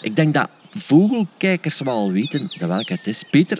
[0.00, 3.22] Ik denk dat vogelkijkers wel weten welke het is.
[3.30, 3.58] Peter,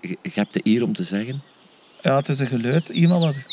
[0.00, 1.42] je hebt de eer om te zeggen.
[2.02, 2.88] Ja, het is een geluid.
[2.88, 3.50] Iemand wat het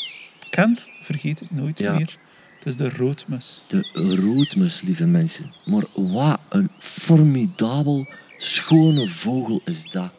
[0.50, 1.92] kent, vergeet het nooit Ja.
[1.92, 2.18] meer.
[2.58, 3.62] Het is de roodmus.
[3.66, 5.54] De roodmus, lieve mensen.
[5.64, 8.06] Maar wat een formidabel,
[8.38, 10.12] schone vogel is dat.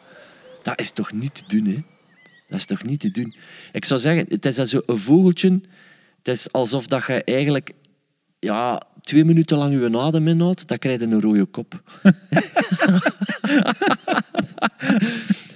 [0.62, 1.82] Dat is toch niet te doen, hè?
[2.48, 3.34] Dat is toch niet te doen.
[3.72, 5.60] Ik zou zeggen, het is zo een vogeltje.
[6.18, 7.72] Het is alsof dat je eigenlijk
[8.38, 11.82] ja, twee minuten lang je adem inhoudt, dan krijg je een rode kop.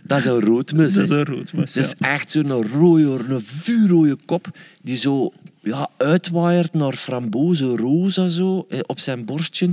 [0.02, 0.94] dat is een roodmus.
[0.94, 2.12] Dat is een roodmus, Het is ja.
[2.14, 4.48] echt zo'n rode, een vuurrode kop
[4.82, 9.66] die zo ja, uitwaaiert naar framboze rosa zo, eh, op zijn borstje.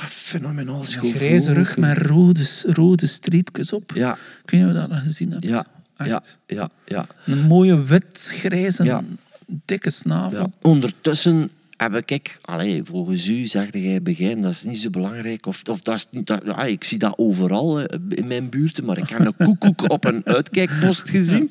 [0.00, 3.92] Wat fenomenaal Een schoon grijze rug met rode, rode streepjes op.
[3.94, 4.12] Ja,
[4.44, 5.44] Ik weet niet of je dat nog gezien hebt.
[5.44, 5.66] ja,
[6.04, 7.06] ja, ja, ja.
[7.26, 9.04] Een mooie wit-grijze, Ja.
[9.46, 10.38] dikke snavel.
[10.38, 10.50] ja.
[10.62, 15.46] Ondertussen heb ik, allee, volgens u zegde jij begin, dat is niet zo belangrijk.
[15.46, 18.82] Of, of dat is niet, dat, ja, ik zie dat overal hè, in mijn buurt,
[18.82, 21.50] maar ik heb een koekoek op een uitkijkpost gezien.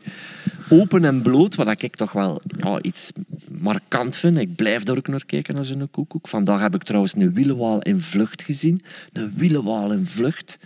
[0.69, 3.11] Open en bloot, wat ik toch wel ja, iets
[3.59, 4.37] markant vind.
[4.37, 6.27] Ik blijf daar ook naar kijken, naar zo'n koekoek.
[6.27, 8.81] Vandaag heb ik trouwens een wielenwaal in vlucht gezien.
[9.13, 10.59] Een wielenwaal in vlucht.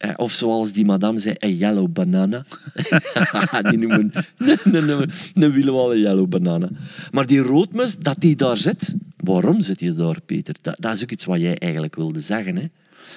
[0.00, 2.44] Eh, of zoals die madame zei, een yellow banana.
[3.70, 6.68] die noemen een, een, een, yellow banana.
[7.10, 10.54] Maar die roodmus, dat die daar zit, waarom zit die daar, Peter?
[10.60, 12.56] Dat, dat is ook iets wat jij eigenlijk wilde zeggen.
[12.56, 12.64] Hè?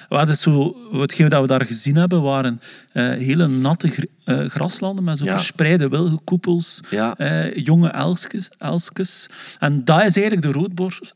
[0.08, 2.60] Wat is zo, hetgeen dat we daar gezien hebben, waren
[2.92, 5.36] eh, hele natte gr- eh, graslanden met zo Ja.
[5.36, 7.16] verspreide wilgenkoepels, Ja.
[7.54, 9.26] jonge elskes, elskes.
[9.58, 11.12] En dat is eigenlijk de, roodborst,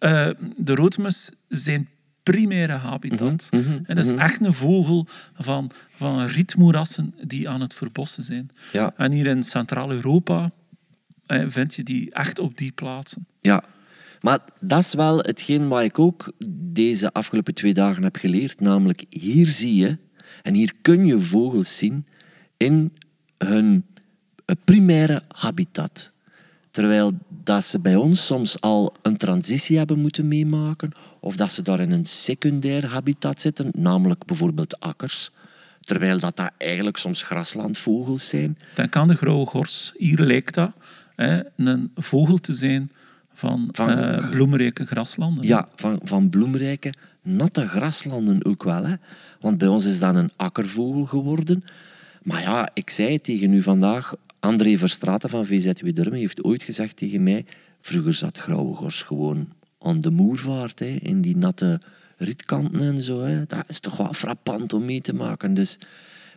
[0.57, 1.89] de roodmus zijn
[2.33, 3.49] primaire habitat.
[3.51, 4.21] Mhm, mhm, en dat is mhm.
[4.21, 8.51] echt een vogel van, van rietmoerassen die aan het verbossen zijn.
[8.73, 8.93] Ja.
[8.97, 10.51] En hier in Centraal-Europa
[11.27, 13.27] eh, vind je die echt op die plaatsen.
[13.41, 13.65] Ja,
[14.21, 16.33] maar dat is wel hetgeen wat ik ook
[16.73, 18.61] deze afgelopen twee dagen heb geleerd.
[18.61, 19.99] Namelijk, hier zie je,
[20.43, 22.07] en hier kun je vogels zien
[22.57, 22.93] in
[23.39, 23.85] hun
[24.45, 26.13] eh, primaire habitat.
[26.79, 27.13] Terwijl
[27.45, 31.81] dat ze bij ons soms al een transitie hebben moeten meemaken, of dat ze daar
[31.81, 35.31] in een secundair habitat zitten, namelijk bijvoorbeeld akkers.
[35.81, 38.59] Terwijl dat, dat eigenlijk soms graslandvogels zijn.
[38.75, 39.93] Denk aan de grauwe gors.
[39.97, 40.73] Hier lijkt dat
[41.17, 42.91] hè, een vogel te zijn
[43.33, 45.47] van, Van- eh, bloemrijke graslanden.
[45.47, 48.87] Ja, van, van bloemrijke, natte graslanden ook wel.
[48.87, 48.95] Hè?
[49.41, 51.65] Want bij ons is dat een akkervogel geworden.
[52.23, 54.15] Maar ja, ik zei het tegen u vandaag.
[54.41, 57.45] André Verstraeten van VZW Durmen heeft ooit gezegd tegen mij...
[57.81, 59.49] Vroeger zat Grauwe Gors gewoon
[59.79, 61.81] aan de moervaart, hè, in die natte
[62.17, 63.21] rietkanten en zo.
[63.21, 63.45] Hè.
[63.47, 65.55] Dat is toch wel frappant om mee te maken.
[65.55, 65.79] Dus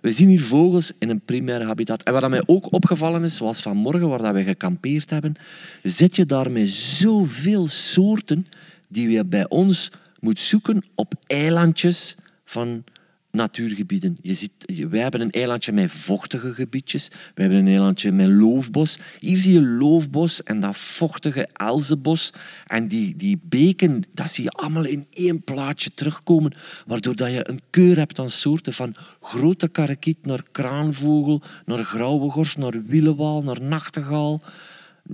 [0.01, 2.03] we zien hier vogels in een primair habitat.
[2.03, 5.35] En wat mij ook opgevallen is, zoals vanmorgen, waar dat we gekampeerd hebben,
[5.83, 8.47] zit je daar met zoveel soorten
[8.87, 12.83] die je bij ons moet zoeken op eilandjes van
[13.31, 14.17] natuurgebieden.
[14.21, 14.51] Je ziet,
[14.89, 17.07] wij hebben een eilandje met vochtige gebiedjes.
[17.35, 18.97] We hebben een eilandje met loofbos.
[19.19, 22.33] Hier zie je loofbos en dat vochtige elzenbos.
[22.65, 26.53] En die, die beken, dat zie je allemaal in één plaatje terugkomen.
[26.85, 32.29] Waardoor dat je een keur hebt aan soorten van grote karakiet naar kraanvogel, naar grauwe
[32.29, 34.41] gors, naar wielenwaal, naar nachtegaal.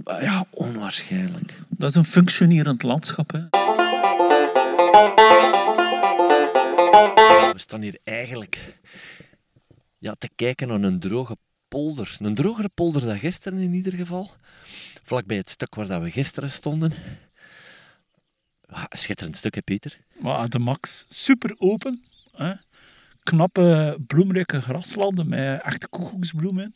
[0.05, 1.61] Ja, onwaarschijnlijk.
[1.69, 3.31] Dat is een functionerend landschap.
[3.31, 3.57] Hè.
[7.57, 8.79] We staan hier eigenlijk
[9.97, 12.17] ja, te kijken naar een droge polder.
[12.19, 14.31] Een drogere polder dan gisteren in ieder geval.
[15.03, 16.93] Vlakbij het stuk waar dat we gisteren stonden.
[18.65, 19.97] Ah, schitterend stuk, hè, Pieter?
[20.19, 22.03] Maar de max, super open.
[22.31, 22.53] Hè.
[23.23, 26.75] Knappe, bloemrijke graslanden met echte koekoeksbloem in.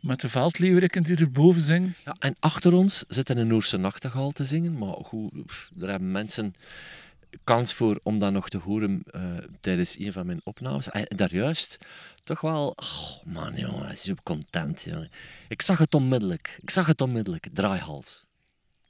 [0.00, 1.94] Met de veldleeuweriken die erboven zingen.
[2.04, 4.78] Ja, en achter ons zit een Noorse nachtegaal te zingen.
[4.78, 5.32] Maar goed,
[5.74, 6.54] daar hebben mensen
[7.44, 9.22] kans voor om dat nog te horen eh,
[9.60, 10.90] tijdens een van mijn opnames.
[10.90, 11.78] En daar juist
[12.24, 12.66] toch wel...
[12.76, 15.10] Oh man, jongen, hij is zo content, jongen.
[15.48, 16.58] Ik zag het onmiddellijk.
[16.62, 17.48] Ik zag het onmiddellijk.
[17.52, 18.26] Draaihals.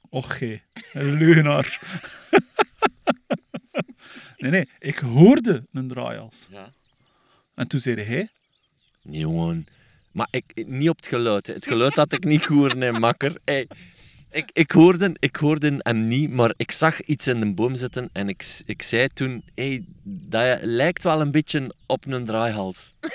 [0.09, 0.61] Och, hé,
[0.93, 1.79] een leugenaar.
[4.37, 6.47] nee, nee, ik hoorde een draaihals.
[6.51, 6.73] Ja.
[7.55, 8.29] En toen zei hij,
[9.01, 9.67] Nee, jongen.
[10.11, 11.47] Maar ik, ik- niet op het geluid.
[11.47, 11.53] hè.
[11.53, 13.35] Het geluid had ik niet gehoord, nee, makker.
[13.45, 13.67] Hey,
[14.33, 18.09] ik, ik, hoorde, ik hoorde hem niet, maar ik zag iets in de boom zitten
[18.13, 19.43] en ik, ik zei toen...
[19.55, 22.93] Hey, dat lijkt wel een beetje op een draaihals.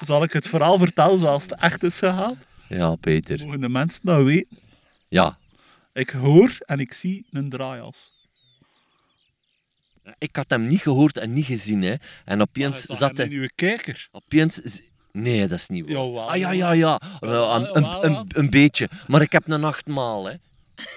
[0.00, 2.38] zal ik het verhaal vertellen zoals het echt is gegaan?
[2.68, 3.44] Ja, Peter.
[3.44, 4.58] Mogen de mensen dat weten?
[5.08, 5.38] Ja.
[5.92, 8.12] Ik hoor en ik zie een draaihals.
[10.18, 11.94] Ik had hem niet gehoord en niet gezien, hè.
[12.24, 13.28] En opeens Ah, zat hij...
[13.28, 14.08] uw kijker.
[14.12, 14.60] Opeens...
[15.12, 15.92] Nee, dat is niet waar.
[15.92, 17.00] Jawel, ah, ja, ja, ja.
[17.20, 18.88] Wel, een, een, jawel, een, een beetje.
[19.06, 20.34] Maar ik heb een nachtmaal, hè.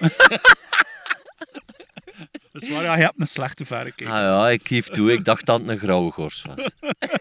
[2.52, 4.14] Dat is waar, ja, je hebt een slechte verrekijker.
[4.14, 5.12] Ah ja, ik geef toe.
[5.12, 6.70] Ik dacht dat het een grauwe gors was.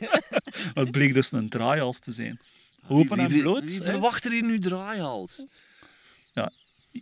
[0.74, 2.40] Het bleek dus een draaihals te zijn.
[2.88, 3.64] Open en Wie- bloot.
[3.64, 5.46] Wie verwacht er hier nu draaihals?
[6.34, 6.52] Ja,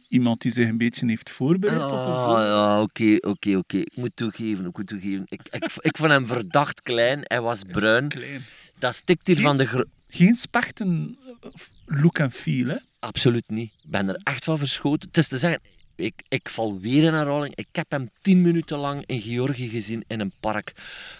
[0.09, 3.77] iemand die zich een beetje heeft voorbereid op een Ah, ja, oké, oké, oké.
[3.77, 5.23] Ik moet toegeven, ik moet toegeven.
[5.27, 8.07] Ik, ik, ik vond hem verdacht klein, hij was bruin.
[8.07, 8.45] Klein.
[8.79, 9.67] Dat stikt hier van de...
[9.67, 11.49] Geen gro- Geen spechten eh,
[11.85, 12.75] look en feel, hè?
[12.99, 13.71] Absoluut niet.
[13.83, 15.07] Ik ben er echt van verschoten.
[15.07, 15.61] Het is te zeggen,
[15.95, 17.55] ik, ik val weer in herhaling.
[17.55, 20.73] Ik heb hem tien minuten lang in Georgië gezien in een park.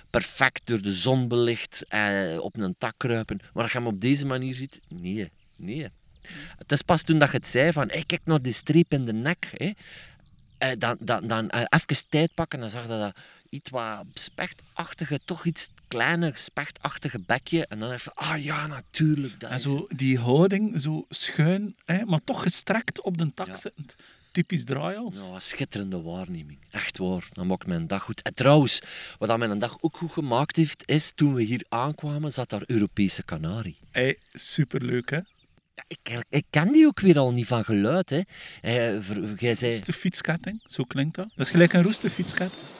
[0.09, 3.39] Perfect door de zon belicht, eh, op een tak kruipen.
[3.53, 5.87] Maar als je hem op deze manier ziet, nee, nee.
[6.57, 9.05] Het is pas toen dat je het zei van, hey, kijk naar die streep in
[9.05, 9.49] de nek.
[9.51, 9.71] Hè.
[10.57, 13.15] Eh, dan dan, dan eh, even tijd pakken, dan zag je dat
[13.49, 17.65] iets wat spechtachtige, toch iets kleiner spechtachtige bekje.
[17.67, 19.39] En dan even, ah ja, natuurlijk.
[19.39, 23.47] Dat En is zo die houding, zo schuin, hè, maar toch gestrekt op de tak
[23.47, 23.55] Ja.
[23.55, 23.95] zittend.
[24.31, 25.27] Typisch draaihals.
[25.31, 26.59] Ja, schitterende waarneming.
[26.69, 27.27] Echt waar.
[27.33, 28.21] Dat maakt mijn dag goed.
[28.21, 28.81] En trouwens,
[29.17, 32.63] wat dat mijn dag ook goed gemaakt heeft, is toen we hier aankwamen, zat daar
[32.65, 33.77] Europese kanarie.
[33.91, 35.19] Hey, superleuk, hè?
[35.87, 38.09] Ik, ik ken die ook weer al niet van geluid.
[38.09, 38.21] Hè.
[38.61, 39.81] Eh, jij zei...
[39.83, 41.29] De fietsketting, zo klinkt dat.
[41.35, 42.77] Dat is gelijk een roeste fietsketting.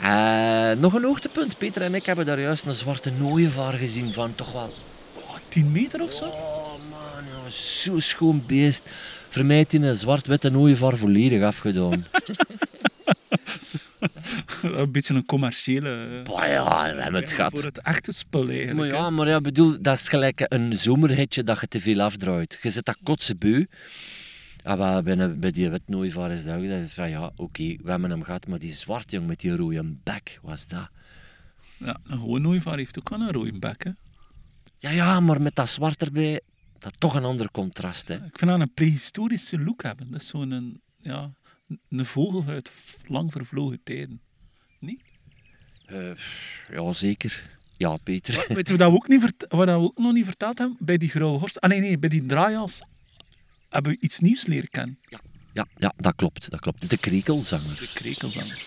[0.00, 1.58] Eh, nog een hoogtepunt.
[1.58, 4.74] Peter en ik hebben daar juist een zwarte nooievaar gezien van toch wel...
[5.14, 6.24] Oh, 10 meter of zo?
[6.24, 8.90] Oh man, zo schoon beest.
[9.28, 12.06] Voor mij heeft een zwart-witte nooievaar volledig afgedaan.
[14.62, 16.22] een beetje een commerciële...
[16.24, 17.50] Bah ja, we hebben het gehad.
[17.54, 18.76] Voor het echte spul eigenlijk.
[18.76, 18.94] Maar hè.
[18.94, 22.58] ja, maar ja, bedoel, dat is gelijk een zomerhitje dat je te veel afdraait.
[22.62, 23.64] Je zit dat kotse beu.
[24.62, 26.68] Ah, bij, bij die wit nooievaar is dat ook.
[26.68, 29.56] Dat is van ja, oké, we hebben hem gehad, maar die zwart jong met die
[29.56, 30.88] rode bek, was dat?
[31.76, 33.90] Ja, een gewoon nooievaar heeft ook wel een rode bek, hè?
[34.78, 36.40] Ja, ja, maar met dat zwart erbij,
[36.78, 38.14] dat toch een ander contrast, hè.
[38.14, 40.10] Ik vind dat een prehistorische look hebben.
[40.10, 41.32] Dat is zo'n een, ja,
[41.88, 42.70] een vogel uit
[43.06, 44.20] lang vervlogen tijden.
[44.78, 45.02] Niet?
[45.86, 46.10] Eh,
[46.70, 47.50] ja, zeker.
[47.76, 48.34] Ja, Peter.
[48.54, 50.76] Weet je wat we, ook niet wat we ook nog niet verteld hebben?
[50.80, 51.60] Bij die grauwe horst...
[51.60, 52.82] Ah nee, nee, bij die draaihals
[53.68, 54.98] hebben we iets nieuws leren kennen.
[55.52, 56.90] Ja, ja, dat klopt, dat klopt.
[56.90, 57.76] De krekelzanger.
[57.78, 58.58] De krekelzanger.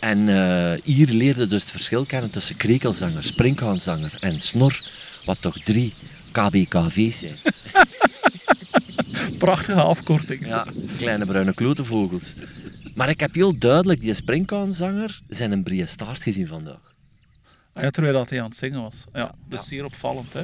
[0.00, 4.78] En eh, hier leerde dus het verschil kennen tussen krekelzanger, springhaanzanger en snor,
[5.24, 5.92] wat toch drie
[6.32, 7.36] KBKV's zijn.
[9.38, 10.46] Prachtige afkorting.
[10.46, 12.32] Ja, kleine bruine klotenvogels.
[12.94, 16.94] Maar ik heb heel duidelijk die springhaanzanger zijn een brede staart gezien vandaag.
[17.72, 19.04] Ah ja, terwijl dat hij aan het zingen was.
[19.12, 20.42] Ja, dat is zeer opvallend, hè?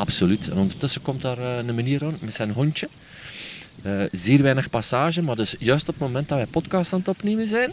[0.00, 0.48] Absoluut.
[0.48, 2.88] En ondertussen komt daar eh, een meneer rond met zijn hondje.
[3.82, 7.08] Eh, zeer weinig passage, maar dus juist op het moment dat wij podcast aan het
[7.08, 7.72] opnemen zijn,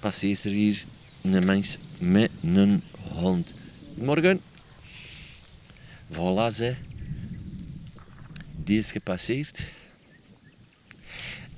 [0.00, 0.82] passeert er hier
[1.22, 2.82] een mens met een
[3.12, 3.52] hond.
[3.98, 4.40] Morgen.
[6.12, 6.74] Voilà, ze.
[8.64, 9.60] Die is gepasseerd.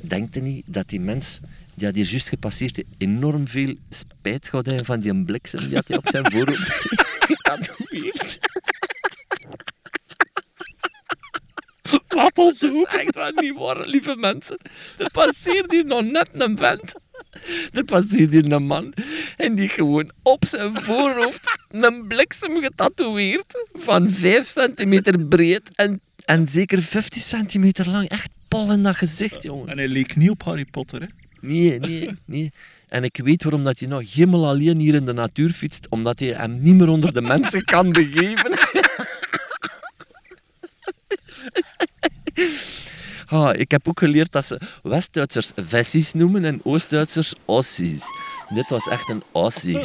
[0.01, 1.41] Denkt u niet dat die mens
[1.75, 5.75] die had hier juist gepasseerd heeft, enorm veel spijt gaat hebben van die bliksem die
[5.75, 6.73] had hij op zijn voorhoofd
[7.29, 8.39] getatoeëerd?
[12.17, 14.59] Laat ons Dat is echt wel niet waar, lieve mensen.
[14.99, 16.95] Er passeert hier nog net een vent.
[17.73, 18.93] Er passeert hier een man.
[19.37, 23.67] En die gewoon op zijn voorhoofd een bliksem getatoeëerd.
[23.73, 28.09] Van 5 centimeter breed en, en zeker 50 centimeter lang.
[28.09, 29.69] Echt pol in dat gezicht, jongen.
[29.69, 31.07] En hij leek niet op Harry Potter, hè?
[31.41, 32.53] Nee, nee, nee.
[32.89, 35.87] En ik weet waarom dat je nog helemaal alleen hier in de natuur fietst.
[35.89, 38.51] Omdat je hem niet meer onder de mensen kan begeven.
[43.53, 48.05] Ik heb ook geleerd dat ze West-Duitsers Vessies noemen en Oost-Duitsers Ossies.
[48.49, 49.79] Dit was echt een Ossie.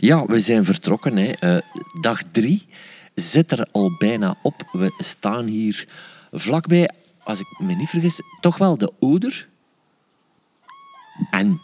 [0.00, 1.16] Ja, we zijn vertrokken.
[1.16, 1.32] Hè.
[1.32, 1.56] Eh,
[2.00, 2.68] dag drie
[3.14, 4.68] zit er al bijna op.
[4.72, 5.88] We staan hier
[6.32, 6.90] vlakbij,
[7.22, 9.48] als ik me niet vergis, toch wel de Oder.
[11.30, 11.60] En...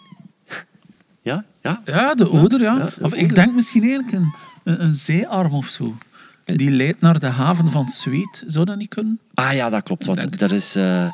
[1.85, 2.77] Ja, de Oder, ja.
[2.77, 5.97] ja, de of ik denk misschien eigenlijk een, een, een zijarm of zo.
[6.45, 8.45] Die leidt naar de haven van Zweet.
[8.47, 9.19] Zou dat niet kunnen?
[9.35, 10.07] Ah ja, dat klopt.
[10.07, 11.09] Want er is eh,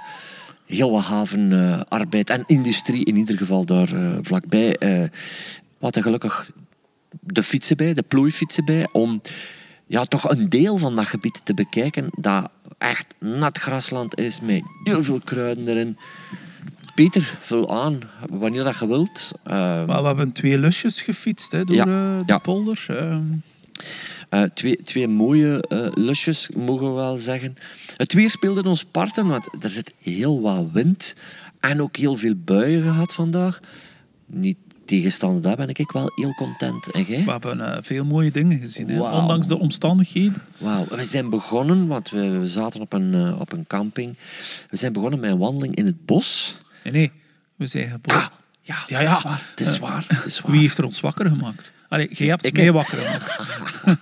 [0.67, 4.77] heel wat havenarbeid en industrie in ieder geval daar eh, vlakbij.
[4.77, 5.09] eh,
[5.79, 6.51] wat er gelukkig
[7.21, 9.21] de fietsen bij, de plooifietsen bij, om
[9.87, 14.63] ja, toch een deel van dat gebied te bekijken dat echt nat grasland is met
[14.85, 15.99] heel veel kruiden erin.
[16.95, 17.99] Peter, vul aan
[18.30, 19.30] wanneer dat je wilt.
[19.47, 19.53] Uh,
[19.86, 22.38] maar we hebben twee lusjes gefietst hè, door Ja, eh, de ja.
[22.38, 22.84] polder.
[22.88, 23.22] Ehm,
[24.28, 27.57] Eh, twee, twee mooie eh, lusjes, mogen we wel zeggen.
[27.97, 31.14] Het weer speelde ons parten, want er zit heel wat wind.
[31.61, 33.61] En ook heel veel buien gehad vandaag.
[34.26, 36.90] Niet tegenstaande daar ben ik wel heel content.
[36.90, 37.24] En jij?
[37.24, 40.43] we hebben veel mooie dingen gezien, hè, ondanks de omstandigheden.
[40.59, 40.86] Wauw.
[40.90, 44.16] We zijn begonnen, want we, we zaten op een, op een camping.
[44.70, 46.59] We zijn begonnen met een wandeling in het bos.
[46.85, 47.12] Nee, nee.
[47.57, 48.20] We zijn geboren.
[48.20, 48.26] Ah,
[48.61, 49.20] ja, ja, ja.
[49.51, 50.07] Het is waar.
[50.47, 51.72] Wie heeft er ons wakker gemaakt?
[51.89, 53.39] Allee, jij hebt ik mij wakker gemaakt.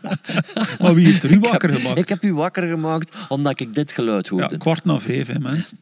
[0.81, 1.99] maar wie heeft er u wakker gemaakt?
[1.99, 4.49] Ik heb u wakker gemaakt omdat ik dit geluid hoorde.
[4.51, 5.78] Ja, kwart na vijf, hè, mensen.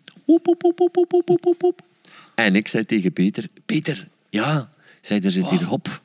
[2.34, 3.48] En ik zei tegen Peter...
[3.66, 4.68] Peter, ja.
[5.00, 5.68] Zei, er zit hier oh.
[5.68, 6.02] hop.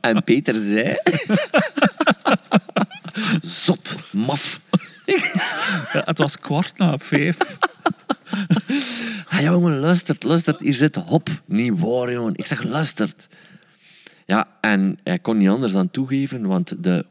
[0.00, 0.94] En Peter zei...
[3.42, 4.60] Zot, maf.
[5.92, 7.36] Ja, het was kwart na vijf.
[9.32, 11.28] Ah, jongen, luistert, luistert, hier zit hop.
[11.44, 12.32] Niet waar, jongen.
[12.36, 13.28] Ik zeg, luistert.
[14.30, 17.04] Ja, en hij kon niet anders dan toegeven, want de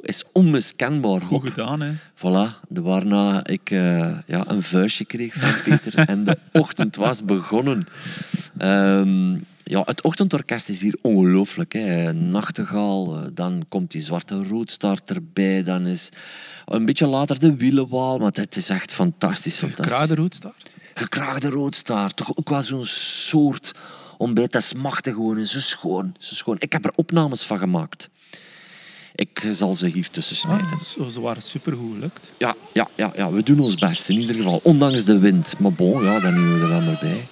[0.00, 1.92] is onmiskenbaar Goed gedaan, hè.
[2.14, 7.24] Voilà, de waarna ik eh, ja, een vuistje kreeg van Peter en de ochtend was
[7.24, 7.86] begonnen.
[8.58, 9.32] Ehm,
[9.64, 11.72] ja, het ochtendorkest is hier ongelooflijk.
[11.72, 12.12] Hè.
[12.12, 16.08] Nachtegaal, eh, dan komt die zwarte roodstart erbij, dan is
[16.64, 19.56] een beetje later de wielenwaal, maar het is echt fantastisch.
[19.56, 19.92] fantastisch.
[19.92, 20.70] Kraade roodstaart.
[20.94, 23.72] Gekraagde roodstaart, toch ook wel zo'n soort
[24.18, 26.56] ontbijt, dat smachtig gewoon, zo schoon, zo schoon.
[26.58, 28.10] Ik heb er opnames van gemaakt.
[29.14, 30.70] Ik zal ze hier tussen smijten.
[30.70, 32.30] Ah, zo, ze waren supergoed gelukt.
[32.38, 34.60] Ja, ja, ja, ja, we doen ons best in ieder geval.
[34.62, 35.58] Ondanks de wind.
[35.58, 37.26] Maar bon, ja, dan nemen we er dan maar bij.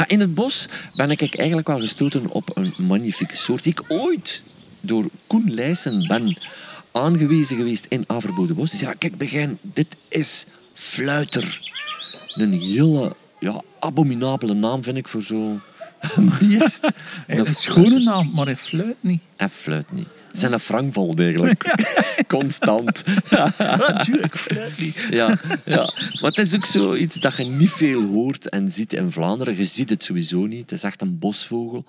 [0.00, 3.84] Ja, in het bos ben ik eigenlijk wel gestoten op een magnifieke soort die ik
[3.88, 4.42] ooit
[4.80, 6.36] door Koen Leijsen ben
[6.92, 8.70] aangewezen geweest in Averbode Bos.
[8.70, 11.72] Dus ja, kijk, begin, dit is fluiter.
[12.34, 15.60] Een hele ja, abominabele naam vind ik voor zo'n
[16.40, 16.90] beest.
[17.26, 19.20] Een schone naam, maar hij fluit niet.
[19.36, 20.08] Hij fluit niet.
[20.32, 21.74] Zijn een Frank valt eigenlijk.
[22.28, 23.04] Constant.
[23.58, 24.46] Natuurlijk,
[24.78, 25.06] niet.
[25.10, 29.10] Ja, ja, maar het is ook zoiets dat je niet veel hoort en ziet in
[29.12, 29.56] Vlaanderen.
[29.56, 30.60] Je ziet het sowieso niet.
[30.60, 31.84] Het is echt een bosvogel.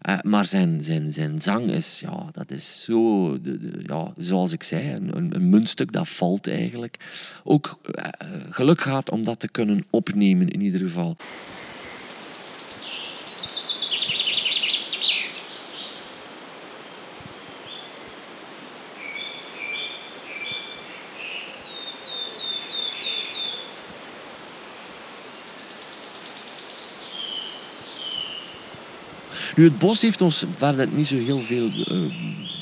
[0.00, 4.52] Eh, maar zijn, zijn, zijn zang is, ja, dat is zo, de, de- ja, zoals
[4.52, 6.96] ik zei, een, een, een muntstuk dat valt eigenlijk.
[7.44, 8.04] Ook eh,
[8.50, 11.16] geluk gehad om dat te kunnen opnemen in ieder geval.
[29.56, 31.96] Nu, het bos heeft ons verder niet zo heel veel eh,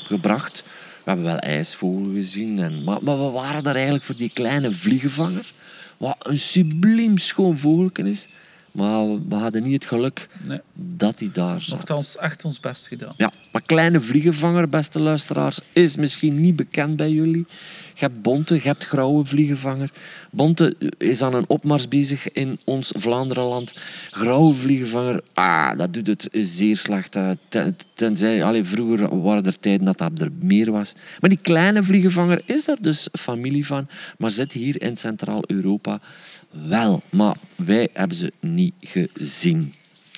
[0.03, 0.63] gebracht.
[0.65, 4.71] We hebben wel ijsvogel gezien, en, maar, maar we waren daar eigenlijk voor die kleine
[4.73, 5.51] vliegenvanger.
[5.97, 8.27] Wat een subliem schoon vogelken is.
[8.71, 11.75] Maar we, we hadden niet het geluk Nee, dat hij daar zat.
[11.75, 13.13] nogthans echt ons best gedaan.
[13.17, 17.45] Ja, maar kleine vliegenvanger, beste luisteraars, is misschien niet bekend bij jullie.
[17.93, 19.91] Je hebt bonte, je hebt grauwe vliegenvanger.
[20.35, 23.71] Bonte is aan een opmars bezig in ons Vlaanderenland.
[24.11, 27.15] Grauwe vliegenvanger, ah, dat doet het zeer slecht.
[27.15, 30.93] eh, ten- Tenzij, allee, vroeger waren er tijden dat dat er meer was.
[31.19, 35.99] Maar die kleine vliegenvanger is daar dus familie van, maar zit hier in Centraal-Europa
[36.67, 37.01] wel.
[37.09, 39.73] Maar wij hebben ze niet gezien.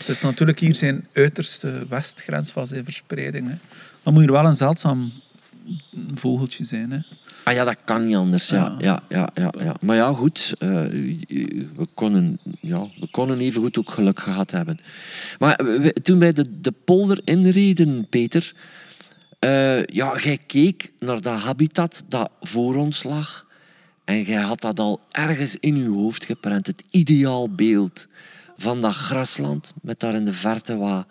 [0.07, 3.51] Is natuurlijk hier zijn uiterste westgrens van zijn verspreiding.
[4.03, 5.11] Dan moet er wel een zeldzaam
[6.13, 6.91] vogeltje zijn.
[6.91, 6.97] Hè.
[7.43, 8.49] Ah ja, dat kan niet anders.
[8.49, 9.75] Ja, ja, ja, ja, ja.
[9.81, 10.53] Maar ja, goed.
[10.59, 14.79] eh, we, konden, ja, we konden even goed ook geluk gehad hebben.
[15.39, 18.53] Maar we- toen wij de, de polder inreden, Peter...
[19.39, 23.45] eh, ja, jij keek naar dat habitat dat voor ons lag.
[24.05, 26.67] En jij had dat al ergens in je hoofd geprent.
[26.67, 28.07] Het ideaal beeld
[28.57, 29.73] van dat grasland.
[29.81, 31.05] Met daar in de verte wat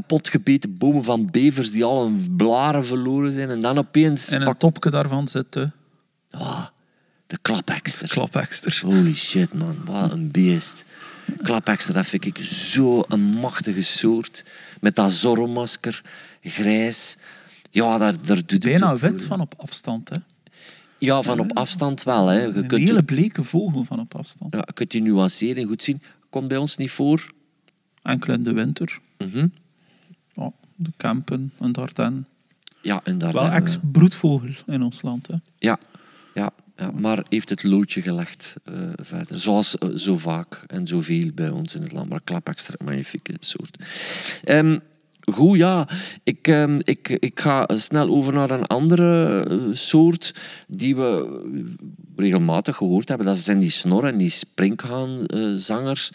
[0.00, 3.50] kapotgebeten bomen van bevers die al hun blaren verloren zijn.
[3.50, 4.58] En dan opeens En een pak...
[4.58, 5.70] topje daarvan zit de
[6.30, 6.66] Ah,
[7.26, 8.08] de klapekster.
[8.08, 8.80] klapekster.
[8.84, 9.76] Holy shit, man.
[9.84, 10.84] Wat een beest.
[11.42, 14.44] Klapekster, dat vind ik zo een machtige soort.
[14.80, 16.02] Met dat Zorro-masker,
[16.42, 17.16] grijs.
[17.70, 20.08] Ja, daar, daar doet het Bijna wit van op afstand.
[20.08, 20.16] Hè.
[20.98, 22.26] Ja, van op afstand wel.
[22.26, 22.40] Hè.
[22.42, 24.52] Je Een kunt, hele bleke vogel van op afstand.
[24.54, 26.02] ja, je kunt die nuancering goed zien.
[26.30, 27.32] Komt bij ons niet voor.
[28.02, 28.98] Enkel in de winter.
[29.18, 29.38] Mhm.
[29.38, 29.48] Ja,
[30.76, 32.22] de Kempen en Dardenne.
[32.82, 35.26] Ja, en daar Wel ex-broedvogel in ons land.
[35.26, 35.34] Hè.
[35.58, 35.78] Ja,
[36.34, 39.38] ja, ja, maar heeft het loodje gelegd eh, verder.
[39.38, 42.08] Zoals eh, zo vaak en zoveel bij ons in het land.
[42.08, 43.78] Maar klapextra, magnifieke soort.
[44.44, 44.78] Ehm,
[45.32, 45.88] goed, ja.
[46.22, 50.34] Ik, ehm, ik, ik ga snel over naar een andere eh, soort
[50.68, 51.40] die we
[52.16, 53.26] regelmatig gehoord hebben.
[53.26, 56.10] Dat zijn die snor- en die springhaanzangers.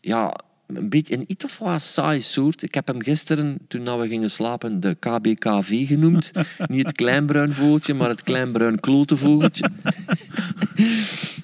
[0.00, 0.36] ja,
[0.76, 2.62] een beetje een iets of wat saai soort.
[2.62, 6.30] Ik heb hem gisteren, toen we gingen slapen, de KBKV genoemd.
[6.66, 9.70] Niet het kleinbruin vogeltje, maar het kleinbruin klotenvogeltje.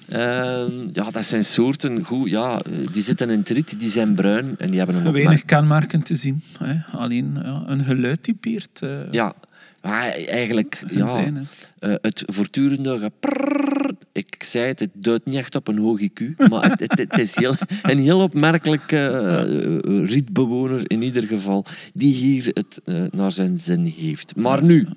[0.09, 2.61] Ehm, ja, dat zijn soorten, goed, ja,
[2.91, 6.15] die zitten in het riet, die zijn bruin en die hebben een Weinig kenmerken te
[6.15, 6.41] zien.
[6.59, 6.97] Hè.
[6.97, 9.33] Alleen ja, een geluid typeert eh, Ja,
[9.81, 11.47] maar eigenlijk, ja, zijn.
[11.79, 13.84] Eh, het voortdurende geprrrr,
[14.15, 17.19] ik zei het, het duidt niet echt op een hoge IQ, maar het, het, het
[17.19, 23.31] is heel, een heel opmerkelijke eh, rietbewoner in ieder geval, die hier het eh, naar
[23.31, 24.35] zijn zin heeft.
[24.35, 24.87] Maar nu,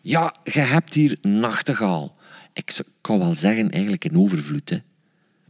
[0.00, 2.16] ja, je hebt hier nachtegaal.
[2.52, 4.70] Ik kan wel zeggen, eigenlijk in overvloed.
[4.70, 4.78] Hè.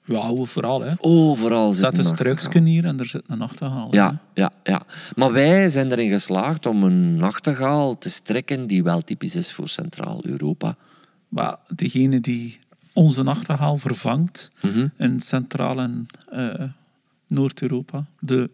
[0.04, 0.80] Ja, overal.
[0.82, 0.92] Hè.
[1.00, 3.90] Overal Er zit staat een struiksken hier en er zit een nachtegaal.
[3.90, 3.96] hè.
[3.96, 4.82] Ja, ja, ja.
[5.16, 9.68] Maar wij zijn erin geslaagd om een nachtegaal te strikken die wel typisch is voor
[9.68, 10.76] Centraal-Europa.
[11.36, 12.58] Maar degene die
[12.92, 14.86] onze nachtegaal vervangt Mhm.
[14.96, 16.62] in Centraal- en eh,
[17.28, 18.50] Noord-Europa, de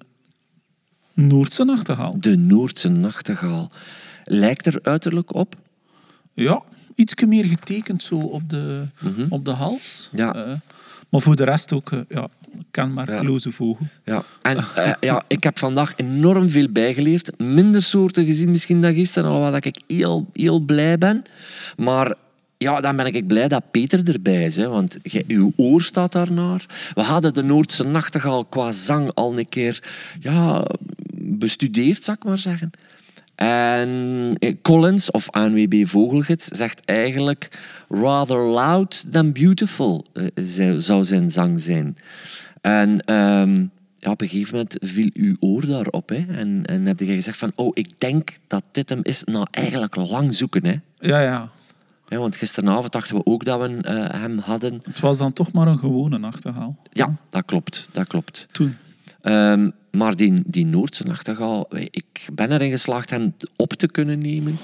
[1.15, 2.17] Noordse nachtegaal.
[2.21, 3.71] De Noordse nachtegaal.
[4.25, 5.55] Lijkt er uiterlijk op.
[6.35, 6.63] Ja,
[6.95, 9.27] iets meer getekend zo op de, Mhm.
[9.29, 10.09] op de hals.
[10.13, 10.35] Ja.
[10.35, 10.53] Eh,
[11.09, 12.29] maar voor de rest ook eh, ja,
[12.71, 13.87] kenmerkeloze vogel.
[14.05, 14.23] Ja.
[14.43, 14.65] En
[15.01, 17.39] ja, ik heb vandaag enorm veel bijgeleerd.
[17.39, 21.23] Minder soorten gezien misschien dan gisteren, alhoewel dat ik heel, heel blij ben.
[21.77, 22.15] Maar
[22.63, 24.57] ja, dan ben ik blij dat Peter erbij is.
[24.57, 26.67] Hè, want jij- uw oor staat daarnaar.
[26.95, 29.83] We hadden de Noordse nachtegaal qua zang al een keer
[30.21, 30.65] ja,
[31.15, 32.71] bestudeerd, zou ik maar zeggen.
[33.35, 33.89] En
[34.39, 37.49] eh, Collins, of ANWB Vogelgids, zegt eigenlijk
[37.89, 41.97] rather loud than beautiful eh, zou- zou zijn zang zijn.
[42.61, 43.65] En ehm,
[43.99, 46.09] ja, op een gegeven moment viel uw oor daarop.
[46.09, 46.25] Hè?
[46.37, 49.25] En, en heb je gezegd van, oh, ik denk dat dit hem is.
[49.25, 50.67] Nou, eigenlijk lang zoeken.
[50.67, 50.75] Hè?
[51.09, 51.51] Ja, ja.
[52.13, 54.81] Ja, want gisteravond dachten we ook dat we eh, hem hadden.
[54.85, 56.77] Het was dan toch maar een gewone nachtegaal.
[56.91, 57.89] Ja, dat klopt.
[57.93, 58.49] Dat klopt.
[58.51, 58.77] Toen.
[59.21, 64.59] Ehm, maar die, die Noordse nachtegaal, ik ben erin geslaagd hem op te kunnen nemen.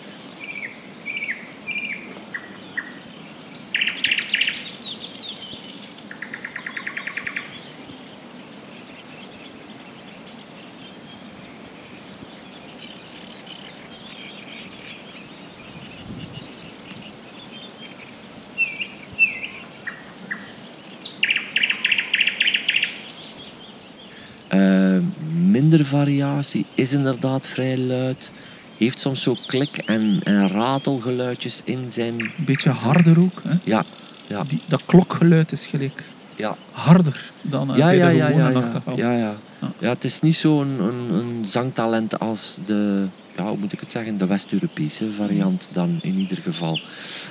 [24.49, 24.99] Eh,
[25.47, 28.33] minder variatie, is inderdaad vrij luid.
[28.79, 32.31] Heeft soms zo klik- en, en ratelgeluidjes in zijn...
[32.37, 33.43] Beetje harder ook.
[33.49, 33.55] Hè.
[33.65, 33.85] Ja,
[34.29, 36.05] ja, Die, dat klokgeluid is gelijk
[36.37, 36.57] ja.
[36.71, 39.35] harder dan eh, Ja, bij ja, de ja, gewone ja, ja, ja.
[39.61, 39.73] Ja.
[39.79, 43.07] Ja, het is niet zo'n een, een zangtalent als de,
[43.39, 46.81] ja, hoe moet ik het zeggen, de West-Europese variant dan in ieder geval.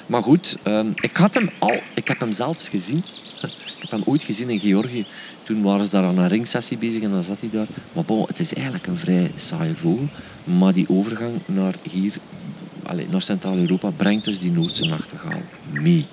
[0.05, 3.03] Maar goed, ehm, ik had hem al, ik heb hem zelfs gezien.
[3.77, 5.05] Ik heb hem ooit gezien in Georgië.
[5.43, 7.67] Toen waren ze daar aan een ringsessie bezig en dan zat hij daar.
[7.93, 10.07] Maar bon, het is eigenlijk een vrij saaie vogel.
[10.43, 12.13] Maar die overgang naar hier,
[12.83, 15.41] allez, naar Centraal-Europa, brengt dus die Noordse nachtegaal
[15.71, 16.05] mee.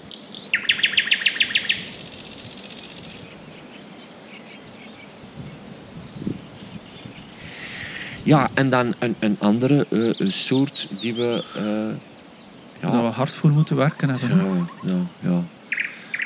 [8.25, 9.87] Ja, en dan een, een andere
[10.19, 11.45] eh, soort die we...
[11.55, 14.37] eh, ja, we hard voor moeten werken hebben.
[14.39, 15.43] ja, ja, ja.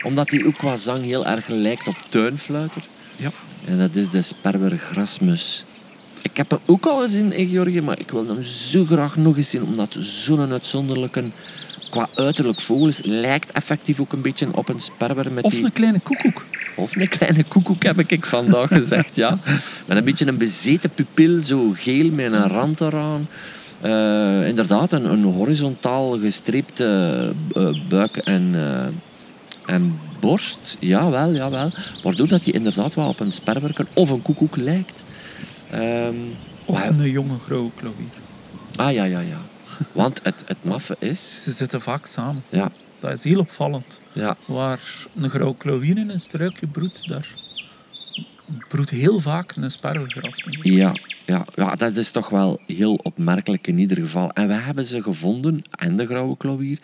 [0.03, 2.83] Omdat die ook qua zang heel erg lijkt op tuinfluiter.
[3.17, 3.31] Ja.
[3.65, 5.65] En dat is de sperber grasmus.
[6.23, 9.37] Ik heb hem ook al gezien in Georgië, maar ik wil hem zo graag nog
[9.37, 11.25] eens zien, omdat zo'n uitzonderlijke,
[11.91, 15.65] qua uiterlijk vogel is, lijkt effectief ook een beetje op een sperber met Of die...
[15.65, 16.45] een kleine koekoek.
[16.79, 19.39] Of een kleine koekoek, heb ik vandaag gezegd, ja.
[19.87, 23.29] Met een beetje een bezeten pupil, zo geel met een rand eraan.
[23.81, 28.87] Eh, inderdaad, een, een horizontaal gestreepte eh, buik en, eh,
[29.75, 30.77] en borst.
[30.81, 31.71] Jawel, jawel.
[32.03, 35.03] Waardoor dat hij inderdaad wel op een sperwerken of een koekoek lijkt.
[35.71, 36.15] Ehm,
[36.65, 38.07] Of een jonge grauwe klauwier.
[38.77, 39.41] Ah, ja, ja, ja.
[39.93, 41.43] Want het, het maffe is...
[41.43, 42.43] Ze zitten vaak samen.
[42.49, 42.71] Ja,
[43.01, 44.01] Dat is heel opvallend.
[44.13, 44.81] ja, Waar
[45.17, 47.35] een grauwe klauwier in een struikje broedt, daar
[48.69, 50.45] broedt heel vaak een sparwegras.
[50.45, 50.73] mee.
[50.73, 50.93] ja,
[51.25, 54.31] ja, ja, dat is toch wel heel opmerkelijk in ieder geval.
[54.33, 56.79] En we hebben ze gevonden, en de grauwe klauwier.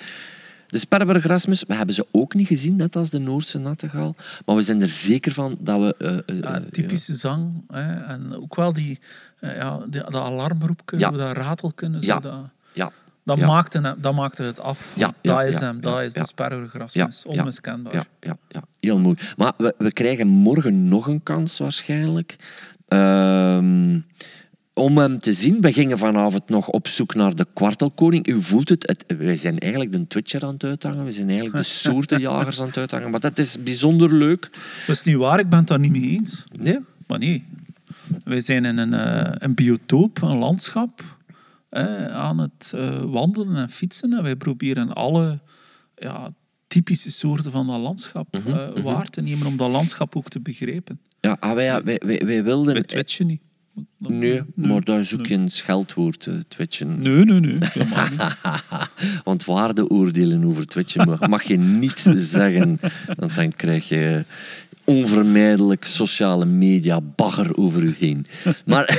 [0.68, 4.14] De sperbergrasmus, we hebben ze ook niet gezien, net als de Noorse nattegaal.
[4.46, 6.22] Maar we zijn er zeker van dat we...
[6.26, 7.62] Ja, eh, typische zang.
[7.72, 8.98] Hè, en ook wel die,
[9.40, 11.10] ja, die, dat alarmroepje, Ja.
[11.10, 12.00] dat ratelken.
[12.02, 12.18] Zo, Ja.
[12.20, 12.34] dat,
[12.72, 12.90] Ja,
[13.24, 13.46] dat, Ja.
[13.46, 14.92] maakte, hem- dat maakte het af.
[14.96, 16.22] Ja, dat ja, is hem, dat is de
[16.92, 17.94] ja, Onmiskenbaar.
[17.94, 19.16] Ja, ja, ja, heel mooi.
[19.36, 22.36] Maar we, we krijgen morgen nog een kans waarschijnlijk.
[22.88, 23.98] Ehm,
[24.74, 28.28] om hem te zien, we gingen vanavond nog op zoek naar de kwartelkoning.
[28.28, 31.04] U voelt het, het wij zijn eigenlijk de Twitcher aan het uithangen.
[31.04, 33.10] We zijn eigenlijk de soortenjagers aan het uithangen.
[33.10, 34.50] Maar dat is bijzonder leuk.
[34.86, 36.44] Dat is niet waar, ik ben het daar niet mee eens.
[36.58, 36.78] Nee?
[37.06, 37.44] Maar nee,
[38.24, 41.02] wij zijn in een, eh, een biotoop, een landschap,
[41.74, 44.12] eh, aan het eh, wandelen en fietsen.
[44.12, 45.40] En wij proberen alle
[45.96, 46.32] ja,
[46.66, 50.40] typische soorten van dat landschap Mhm, eh, waar te nemen om dat landschap ook te
[50.40, 51.00] begrijpen.
[51.20, 52.72] Ja, ah, wij, wij, wij, wij wilden...
[52.72, 53.40] Wij twitchen niet.
[53.98, 57.02] Nee, maar daar zoek je een scheldwoord, eh, twitchen.
[57.02, 57.52] Nee, nee, nee.
[57.52, 57.72] niet.
[59.24, 62.80] Want waardeoordelen over twitchen mag, mag je niet zeggen.
[63.16, 64.24] Want dan krijg je
[64.84, 68.26] onvermijdelijk sociale media bagger over u heen.
[68.66, 68.98] Maar,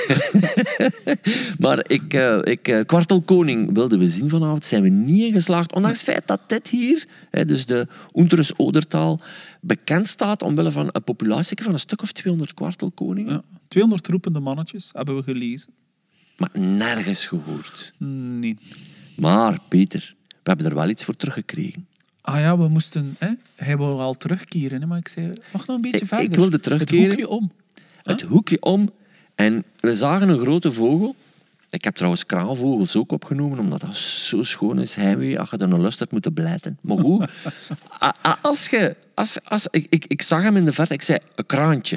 [1.60, 4.66] maar ik, eh, ik, eh, Kwartelkoning wilden we zien vanavond.
[4.66, 5.74] Zijn we niet in geslaagd.
[5.74, 9.20] Ondanks het feit dat dit hier, hè, dus de Unteres Odertaal,
[9.62, 13.34] bekend staat omwille van een populatie van een stuk of 200 kwartelkoningen.
[13.34, 13.44] Ja.
[13.68, 15.70] 200 roepende mannetjes hebben we gelezen.
[16.38, 17.94] Maar nergens gehoord.
[17.98, 18.58] Nee.
[19.16, 21.88] Maar, Peter, we hebben er wel iets voor teruggekregen.
[22.28, 23.16] Ah ja, we moesten...
[23.20, 25.34] Hè, hij wou al terugkeren, hè, maar ik zei...
[25.54, 26.26] Mag nog een beetje Ik- verder.
[26.26, 27.04] ik wilde terugkeren.
[27.04, 27.52] Het hoekje om.
[28.04, 28.92] Het hoekje om
[29.36, 31.16] en we zagen een grote vogel.
[31.70, 34.96] Ik heb trouwens kraanvogels ook opgenomen, omdat dat zo schoon is.
[34.96, 36.78] Heimwee, als je er naar luistert, moet je blijten.
[36.82, 37.30] Maar goed,
[38.02, 38.96] a- a- als je...
[39.14, 41.96] Als, als, ik, ik, ik zag hem in de verte, ik zei, een kraantje.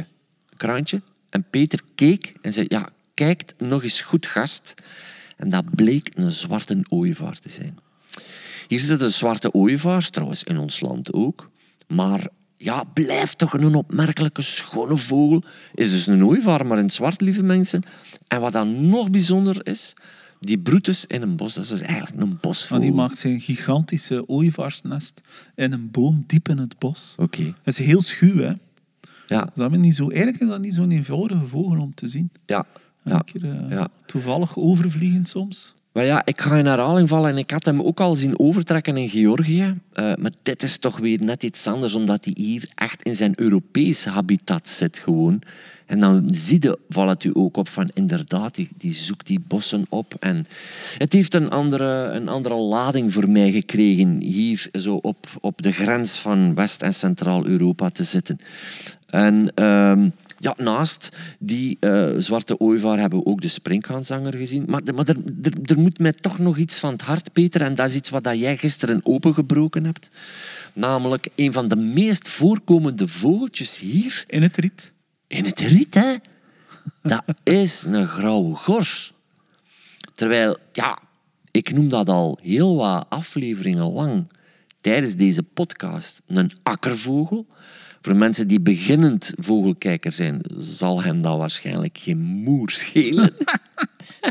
[0.51, 1.03] Een kraantje.
[1.31, 4.75] En Peter keek en zei, ja, kijkt nog eens goed, gast.
[5.37, 7.79] En dat bleek een zwarte ooievaar te zijn.
[8.69, 11.51] Hier zitten zwarte ooievaars, trouwens in ons land ook.
[11.89, 15.43] Maar ja, blijft toch een opmerkelijke schone vogel.
[15.75, 17.83] Is dus een ooievaar, maar in het zwart, lieve mensen.
[18.29, 19.95] En wat dan nog bijzonder is,
[20.41, 21.55] die broedt dus in een bos.
[21.55, 22.85] Dat is dus eigenlijk een Maar bosvogel.
[22.85, 25.21] die maakt zijn gigantische ooievaarsnest
[25.55, 27.15] in een boom diep in het bos.
[27.19, 28.53] Oké, Dat is heel schuw, hè.
[29.27, 32.31] ja, Dat is niet zo, eigenlijk is dat niet zo'n eenvoudige vogel om te zien.
[32.47, 32.67] ja.
[33.05, 33.19] Een ja.
[33.21, 33.89] keer eh, ja.
[34.07, 35.75] toevallig overvliegen soms.
[35.99, 38.97] Maar ja, ik ga in herhaling vallen en ik had hem ook al zien overtrekken
[38.97, 39.75] in Georgië.
[39.93, 43.33] Eh, maar dit is toch weer net iets anders, omdat hij hier echt in zijn
[43.37, 45.43] Europees habitat zit gewoon.
[45.87, 49.87] En dan zie je, valt u ook op, van inderdaad, die, die zoekt die bossen
[49.89, 50.15] op.
[50.21, 50.47] En
[50.99, 55.73] het heeft een andere, een andere lading voor mij gekregen, hier zo op, op de
[55.73, 58.39] grens van West- en Centraal-Europa te zitten.
[59.07, 59.53] En...
[59.55, 61.09] ehm, ja, naast
[61.39, 64.65] die eh, zwarte ooievaar hebben we ook de springhaanzanger gezien.
[64.67, 67.63] Maar, maar er, er, er moet mij toch nog iets van het hart, Peter.
[67.63, 70.11] En dat is iets wat dat jij gisteren opengebroken hebt.
[70.73, 74.93] Namelijk een van de meest voorkomende vogeltjes hier In het riet.
[75.27, 76.15] in het riet, hè.
[77.03, 79.13] Dat is een grauwe gors.
[80.15, 80.99] Terwijl, ja,
[81.51, 84.33] ik noem dat al heel wat afleveringen lang
[84.81, 87.47] tijdens deze podcast een akkervogel.
[88.09, 93.37] Voor mensen die beginnend vogelkijker zijn, zal hen dat waarschijnlijk geen moer schelen.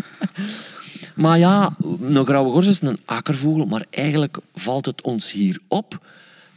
[1.15, 6.05] maar ja, een grauwe gors is een akkervogel, maar eigenlijk valt het ons hier op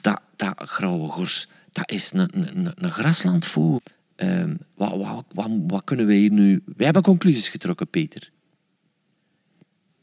[0.01, 3.81] dat, dat grauwe gors, dat is een, een, een graslandvogel.
[4.17, 6.63] Ehm, wat, wat, wat, wat kunnen wij hier nu...
[6.65, 8.31] Wij hebben conclusies getrokken, Peter.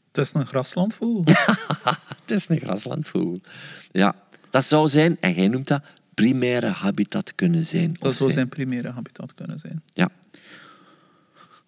[0.06, 1.24] Het is een graslandvogel.
[2.20, 3.40] Het is een graslandvogel.
[3.90, 4.14] Ja,
[4.50, 5.82] dat zou zijn, en jij noemt dat,
[6.22, 7.96] primaire habitat kunnen zijn.
[7.98, 9.82] Dat zou zijn primaire habitat kunnen zijn.
[9.92, 10.08] Ja,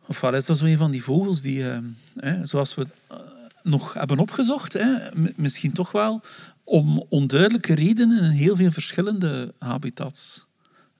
[0.06, 1.78] Of wel is dat zo een van die vogels die, eh,
[2.16, 3.16] hè, zoals we eh,
[3.62, 6.20] nog hebben opgezocht, hè, m- misschien toch wel
[6.64, 10.46] om onduidelijke redenen in heel veel verschillende habitats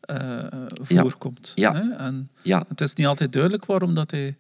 [0.01, 0.39] eh,
[0.81, 1.53] voorkomt.
[1.55, 1.97] Ja.
[1.99, 4.37] En ja, het is niet altijd duidelijk waarom dat hij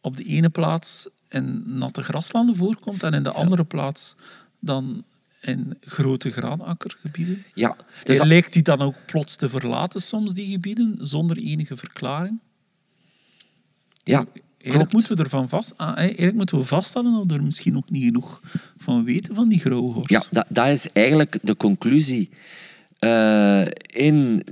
[0.00, 4.14] op de ene plaats in natte graslanden voorkomt en in de andere plaats
[4.60, 5.04] dan
[5.40, 7.44] in grote graanakkergebieden.
[7.54, 7.76] ja.
[8.04, 12.38] Dus dat- lijkt die dan ook plots te verlaten soms, die gebieden, zonder enige verklaring?
[14.04, 14.26] ja,
[14.58, 17.90] Eigenlijk moeten, we ervan vast, ah, eigenlijk moeten we vaststellen dat we er misschien nog
[17.90, 18.40] niet genoeg
[18.78, 20.08] van weten van die grauwe hors.
[20.08, 22.30] Ja, dat, dat is eigenlijk de conclusie
[22.98, 24.42] eh, in,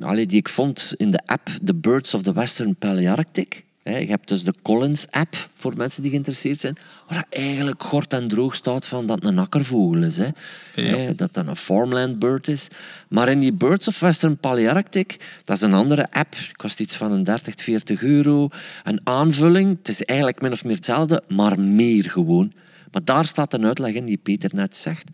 [0.00, 3.64] allee, die ik vond in de app The Birds of the Western Palearctic.
[3.84, 6.76] Je hebt dus de Collins-app voor mensen die geïnteresseerd zijn,
[7.08, 10.16] waar eigenlijk kort en droog staat van dat het een akkervogel is.
[10.16, 11.14] Hè.
[11.14, 12.68] Dat dat een farmland bird is.
[13.08, 17.12] Maar in die Birds of Western Palearctic, dat is een andere app, kost iets van
[17.12, 18.48] een 30, 40 euro.
[18.84, 22.52] Een aanvulling, het is eigenlijk min of meer hetzelfde, maar meer gewoon.
[22.92, 25.04] Maar daar staat een uitleg in die Peter net zegt.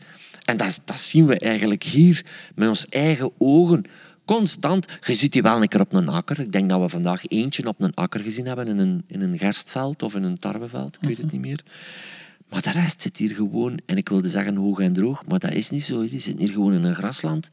[0.44, 3.84] En dat, dat zien we eigenlijk hier met ons eigen ogen
[4.28, 4.86] constant.
[5.06, 6.40] Je ziet die wel een keer op een akker.
[6.40, 9.38] Ik denk dat we vandaag eentje op een akker gezien hebben in een, in een
[9.38, 10.96] gerstveld of in een tarweveld.
[11.00, 11.62] Ik weet het niet meer.
[12.48, 15.52] Maar de rest zit hier gewoon, en ik wilde zeggen hoog en droog, maar dat
[15.52, 16.08] is niet zo.
[16.08, 17.48] Die zit hier gewoon in een grasland.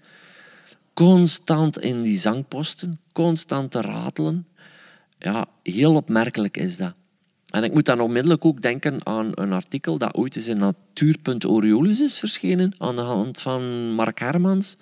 [0.94, 4.48] Constant in die zangposten, constant te ratelen.
[5.20, 6.94] Ja, heel opmerkelijk is dat.
[7.50, 12.02] En ik moet dan onmiddellijk ook denken aan een artikel dat ooit eens in Natuur.Oriolus
[12.02, 14.78] is verschenen, aan de hand van Mark Hermans.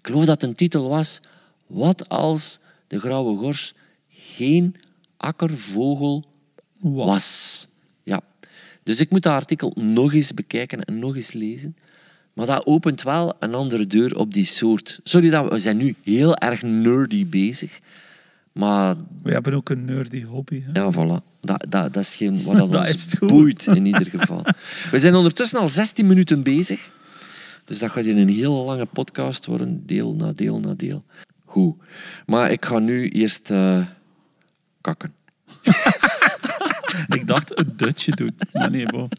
[0.00, 1.20] Ik geloof dat een titel was
[1.66, 3.74] Wat als de grauwe gors
[4.08, 4.76] geen
[5.16, 6.24] akkervogel
[6.78, 7.06] Was.
[7.06, 7.68] was.
[8.02, 8.20] Ja.
[8.82, 11.76] Dus ik moet dat artikel nog eens bekijken en nog eens lezen.
[12.32, 15.00] Maar dat opent wel een andere deur op die soort.
[15.02, 17.80] Sorry dat we, we zijn nu heel erg nerdy bezig.
[18.52, 20.62] Maar We hebben ook een nerdy hobby.
[20.66, 20.80] Hè?
[20.80, 21.24] ja, voilà.
[21.40, 24.44] Dat, dat, dat is geen wat dat Dat ons boeit, in ieder geval.
[24.90, 26.90] We zijn ondertussen al 16 minuten bezig.
[27.70, 31.04] Dus dat gaat hier een heel lange podcast worden, deel na deel na deel.
[31.44, 31.76] Goed.
[32.26, 33.86] Maar ik ga nu eerst eh,
[34.80, 35.14] kakken.
[37.16, 38.36] Ik dacht een dutje doen.
[38.52, 39.08] Maar nee, bon.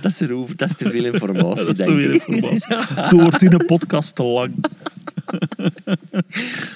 [0.00, 2.26] Dat is erover, dat is te veel informatie, Dat is denk weer ik.
[2.26, 3.04] informatie.
[3.08, 4.54] Zo wordt die een podcast te lang.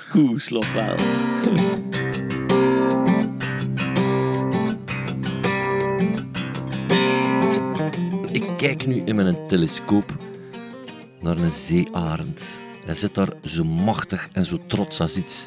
[0.09, 0.97] Goed, wel.
[8.41, 10.17] Ik kijk nu in mijn telescoop
[11.21, 12.61] naar een zeearend.
[12.85, 15.47] Hij zit daar zo machtig en zo trots als iets.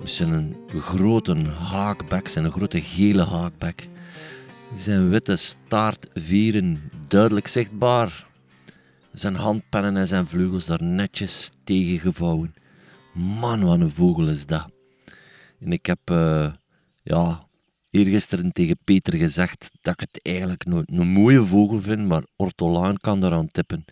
[0.00, 3.88] Met zijn grote haakbek, zijn grote gele haakbek.
[4.74, 8.26] Zijn witte staartvieren duidelijk zichtbaar.
[9.12, 12.54] Zijn handpennen en zijn vleugels daar netjes tegengevouwen.
[13.14, 14.70] Man, wat een vogel is dat.
[15.60, 16.52] En ik heb, eh,
[17.02, 17.46] ja,
[17.94, 22.96] eergisteren tegen Peter gezegd dat ik het eigenlijk nooit een mooie vogel vind, maar ortolaan
[22.96, 23.84] kan eraan tippen.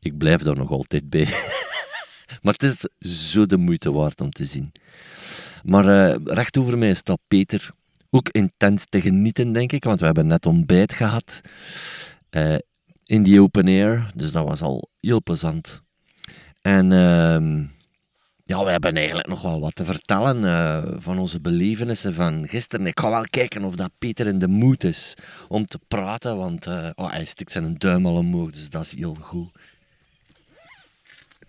[0.00, 1.28] Ik blijf daar nog altijd bij.
[2.42, 2.88] maar het is
[3.32, 4.72] zo de moeite waard om te zien.
[5.62, 7.70] Maar eh, recht over mij staat Peter.
[8.10, 11.40] Ook intens te genieten, denk ik, want we hebben net ontbijt gehad.
[12.30, 12.56] eh,
[13.04, 15.82] in die open air, dus dat was al heel plezant.
[16.62, 17.64] En ehm,
[18.46, 22.86] ja, we hebben eigenlijk nog wel wat te vertellen eh, van onze belevenissen van gisteren.
[22.86, 25.14] Ik ga wel kijken of dat Peter in de moed is
[25.48, 28.96] om te praten, want eh, oh, hij stikt zijn duim al omhoog, dus dat is
[28.96, 29.50] heel goed.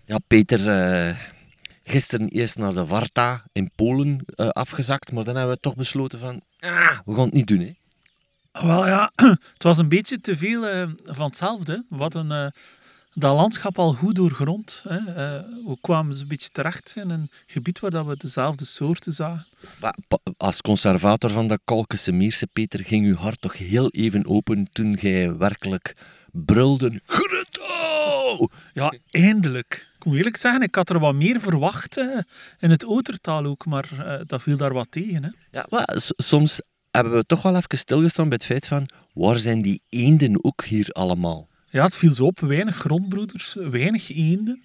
[0.04, 1.16] Ja, Peter, eh,
[1.84, 6.40] gisteren eerst naar de Warta in Polen afgezakt, maar dan hebben we toch besloten van,
[6.58, 7.74] ah, we gaan het niet doen, hè.
[8.66, 9.12] Wel ja,
[9.54, 11.84] het was een beetje te veel van hetzelfde.
[11.88, 12.46] Hadden eh,
[13.18, 14.84] dat landschap al goed doorgrond.
[14.88, 14.96] Hè.
[14.96, 19.12] Eh, we kwamen dus een beetje terecht in een gebied waar dat we dezelfde soorten
[19.12, 19.46] zagen.
[20.36, 24.98] Als conservator van dat Kalkese Meerse, Peter, ging uw hart toch heel even open toen
[24.98, 25.96] gij werkelijk
[26.32, 27.00] brulde.
[27.06, 28.48] Grutto!
[28.72, 29.88] Ja, eindelijk.
[29.98, 32.18] Ik moet eerlijk zeggen, ik had er wat meer verwacht eh,
[32.58, 35.24] in het oudertaal ook, maar eh, dat viel daar wat tegen.
[35.24, 35.30] Hè.
[35.50, 36.60] Ja, maar soms
[36.90, 40.64] hebben we toch wel even stilgestaan bij het feit van, waar zijn die eenden ook
[40.64, 41.48] hier allemaal?
[41.76, 42.40] Ja, het viel zo op.
[42.40, 44.62] Weinig grondbroeders, weinig eenden.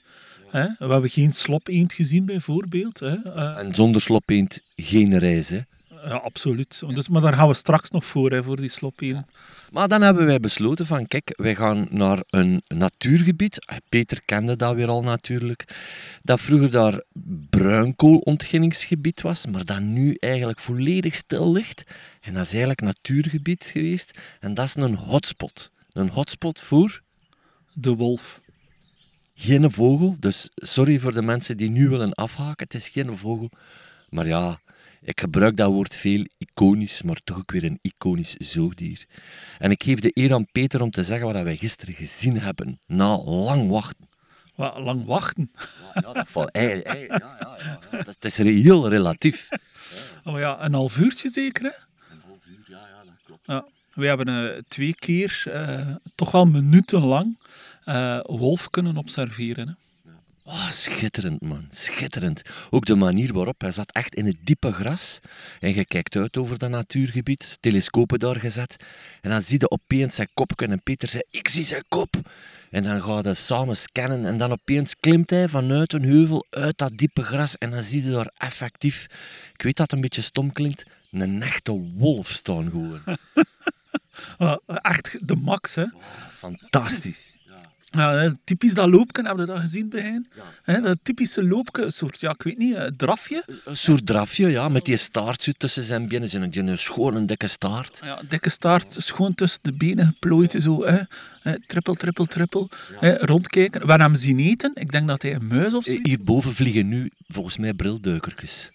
[0.49, 0.63] Hè.
[0.63, 2.99] We hebben geen slopeend gezien, bijvoorbeeld.
[2.99, 3.15] Hè.
[3.15, 5.59] Eh, En zonder slopeend geen reis, hè.
[5.89, 6.81] ja, absoluut.
[6.95, 9.25] Dus, maar daar gaan we straks nog voor, hè, voor die slopeend.
[9.71, 13.65] Maar dan hebben wij besloten van, kijk, wij gaan naar een natuurgebied.
[13.65, 15.65] Ah, Peter kende dat weer al natuurlijk.
[16.23, 17.03] Dat vroeger daar
[17.49, 21.83] bruinkoolontginningsgebied was, maar dat nu eigenlijk volledig stil ligt.
[22.21, 24.19] En dat is eigenlijk natuurgebied geweest.
[24.39, 25.71] En dat is een hotspot.
[25.93, 27.01] Een hotspot voor
[27.73, 28.41] De wolf.
[29.33, 30.15] geen vogel.
[30.19, 32.63] Dus sorry voor de mensen die nu willen afhaken.
[32.63, 33.49] Het is geen vogel.
[34.09, 34.61] Maar ja,
[35.01, 39.05] ik gebruik dat woord veel iconisch, maar toch ook weer een iconisch zoogdier.
[39.59, 42.79] En ik geef de eer aan Peter om te zeggen wat wij gisteren gezien hebben.
[42.87, 44.09] Na lang wachten.
[44.55, 45.51] Wat lang wachten.
[45.93, 48.03] Ja, dat valt ja, ja, ja, ja.
[48.03, 49.49] Dat, is heel relatief.
[50.23, 51.71] Oh ja, een half uurtje zeker, hè?
[52.13, 53.47] Een half uur, ja, ja, dat klopt.
[53.47, 53.65] Ja.
[54.01, 57.39] We hebben eh, twee keer, eh, toch wel minutenlang,
[57.83, 59.67] eh wolf kunnen observeren.
[59.67, 59.73] Hè.
[60.43, 61.65] Oh, schitterend, man.
[61.69, 62.41] Schitterend.
[62.69, 65.19] Ook de manier waarop hij zat echt in het diepe gras.
[65.59, 68.75] En je kijkt uit over dat natuurgebied, telescopen daar gezet.
[69.21, 72.15] En dan zie je opeens zijn kop en Peter zei, ik zie zijn kop.
[72.69, 76.77] En dan gaan we samen scannen en dan opeens klimt hij vanuit een heuvel uit
[76.77, 79.07] dat diepe gras en dan zie je daar effectief,
[79.53, 83.01] ik weet dat het een beetje stom klinkt, een echte wolf staan gewoon.
[84.37, 85.85] Ah, echt de max, hè.
[86.31, 87.39] Fantastisch.
[87.93, 90.27] Ja, typisch dat loopje, hebben we dat gezien bij hen?
[90.63, 93.43] Hè, dat typische loopje, een soort, ja, ik weet niet, een drafje.
[93.65, 96.27] Een soort drafje, ja, met die staart zo tussen zijn benen.
[96.27, 97.99] Zijn een, een schone, dikke staart.
[98.03, 101.01] Ja, dikke staart, schoon tussen de benen geplooid, zo, hè.
[101.41, 102.69] Hè, trippel, trippel, trippel.
[102.99, 103.87] Hè, rondkijken.
[103.87, 105.97] Waar hem zien eten, ik denk dat hij een muis of zo.
[106.03, 108.71] Hierboven vliegen nu volgens mij brilduikertjes.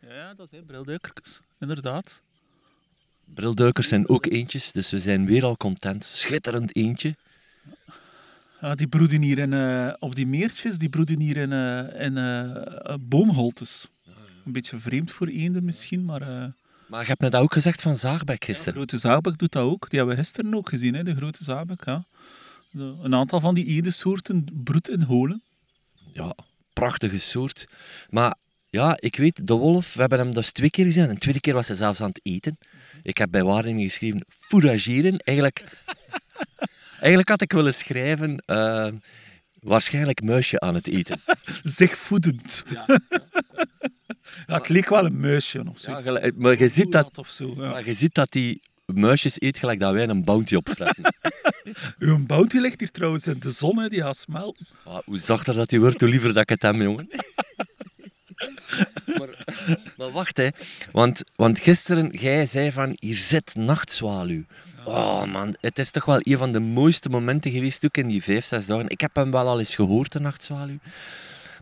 [0.00, 2.22] Ja, dat zijn brilduikertjes, inderdaad.
[3.34, 6.04] Brilduikers zijn ook eentjes, dus we zijn weer al content.
[6.04, 7.14] Schitterend eentje.
[8.60, 12.16] Ja, die broeden hier in, eh, op die meertjes, die broeden hier in, eh, in
[12.16, 13.86] eh, boomholtes.
[14.44, 16.20] Een beetje vreemd voor eenden misschien, maar...
[16.86, 18.72] Maar je hebt net ook gezegd van Zaagbek de gisteren.
[18.72, 19.90] grote zaagbek doet dat ook.
[19.90, 21.84] Die hebben we gisteren ook gezien, hè, de grote zaagbek.
[21.84, 22.04] Ja.
[22.74, 25.42] Een aantal van die edensoorten broedt in holen.
[26.12, 26.34] Ja,
[26.72, 27.66] prachtige soort.
[28.10, 28.34] Maar
[28.70, 31.02] ja, ik weet, de wolf, we hebben hem dus twee keer gezien.
[31.02, 32.58] En de tweede keer was hij zelfs aan het eten.
[33.02, 35.16] Ik heb bij waarneming geschreven, fourageren.
[35.18, 35.64] Eigenlijk,
[37.00, 38.88] eigenlijk had ik willen schrijven, eh,
[39.60, 41.20] waarschijnlijk muisje aan het eten.
[41.78, 42.64] Zich voedend.
[44.46, 46.30] Ja, het leek wel een muisje of Ja, zoiets.
[46.36, 47.70] maar je ziet dat, Of zo, ja.
[47.70, 51.04] maar je ziet dat die muisjes eet gelijk dat wij een bounty opfretten.
[51.98, 54.66] Uw bounty ligt hier trouwens in de zon, hè, die gaat smelten.
[54.84, 57.08] Ah, hoe zachter dat die wordt, hoe liever dat ik het heb, jongen.
[59.18, 59.44] maar,
[59.96, 60.48] maar wacht, hè.
[60.92, 64.44] Want, want gisteren, jij zei van, hier zit nachtzwaluw.
[64.84, 68.22] Oh man, het is toch wel een van de mooiste momenten geweest, ook in die
[68.22, 68.88] vijf, zes dagen.
[68.88, 70.78] Ik heb hem wel al eens gehoord, de nachtzwaluw.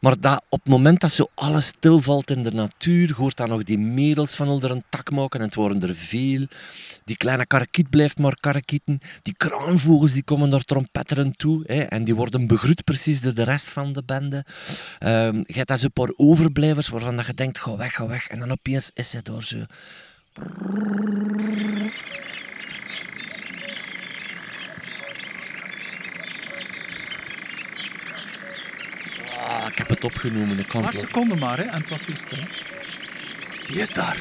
[0.01, 3.63] Maar dat, op het moment dat zo alles stilvalt in de natuur, hoort dan nog
[3.63, 6.47] die merels van onder een tak maken en het worden er veel.
[7.05, 8.99] Die kleine karakiet blijft maar karakieten.
[9.23, 13.45] Die kraanvogels die komen daar trompetterend toe hè, en die worden begroet precies door de
[13.45, 14.45] rest van de bende.
[14.99, 18.29] Ehm je hebt zo'n paar overblijvers waarvan dat je denkt, ga weg, ga weg.
[18.29, 19.65] En dan opeens is hij door zo...
[29.41, 30.59] Ah, ik heb het opgenomen.
[30.59, 32.39] Ik kan Een paar het seconden maar, hè, en het was weer stil.
[33.67, 34.17] Wie is daar?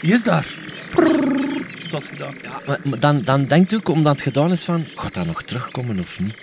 [0.00, 0.46] Wie is daar?
[0.90, 1.66] Prrrr.
[1.82, 2.34] Het was gedaan.
[2.66, 5.42] Maar, maar dan, dan denkt u ook, omdat het gedaan is van, gaat dat nog
[5.42, 6.36] terugkomen of niet?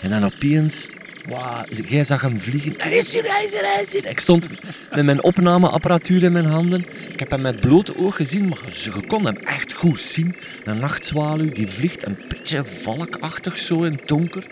[0.00, 0.88] En dan opeens,
[1.26, 2.74] wauw, jij zag hem vliegen.
[2.78, 4.06] Hij is hier, hij is hier, hij is hier.
[4.06, 4.48] Ik stond
[4.90, 6.86] met mijn opnameapparatuur in mijn handen.
[7.08, 10.34] Ik heb hem met blote oog gezien, maar je kon hem echt goed zien.
[10.64, 14.46] Een nachtzwaluw, die vliegt een beetje valkachtig zo in het donker.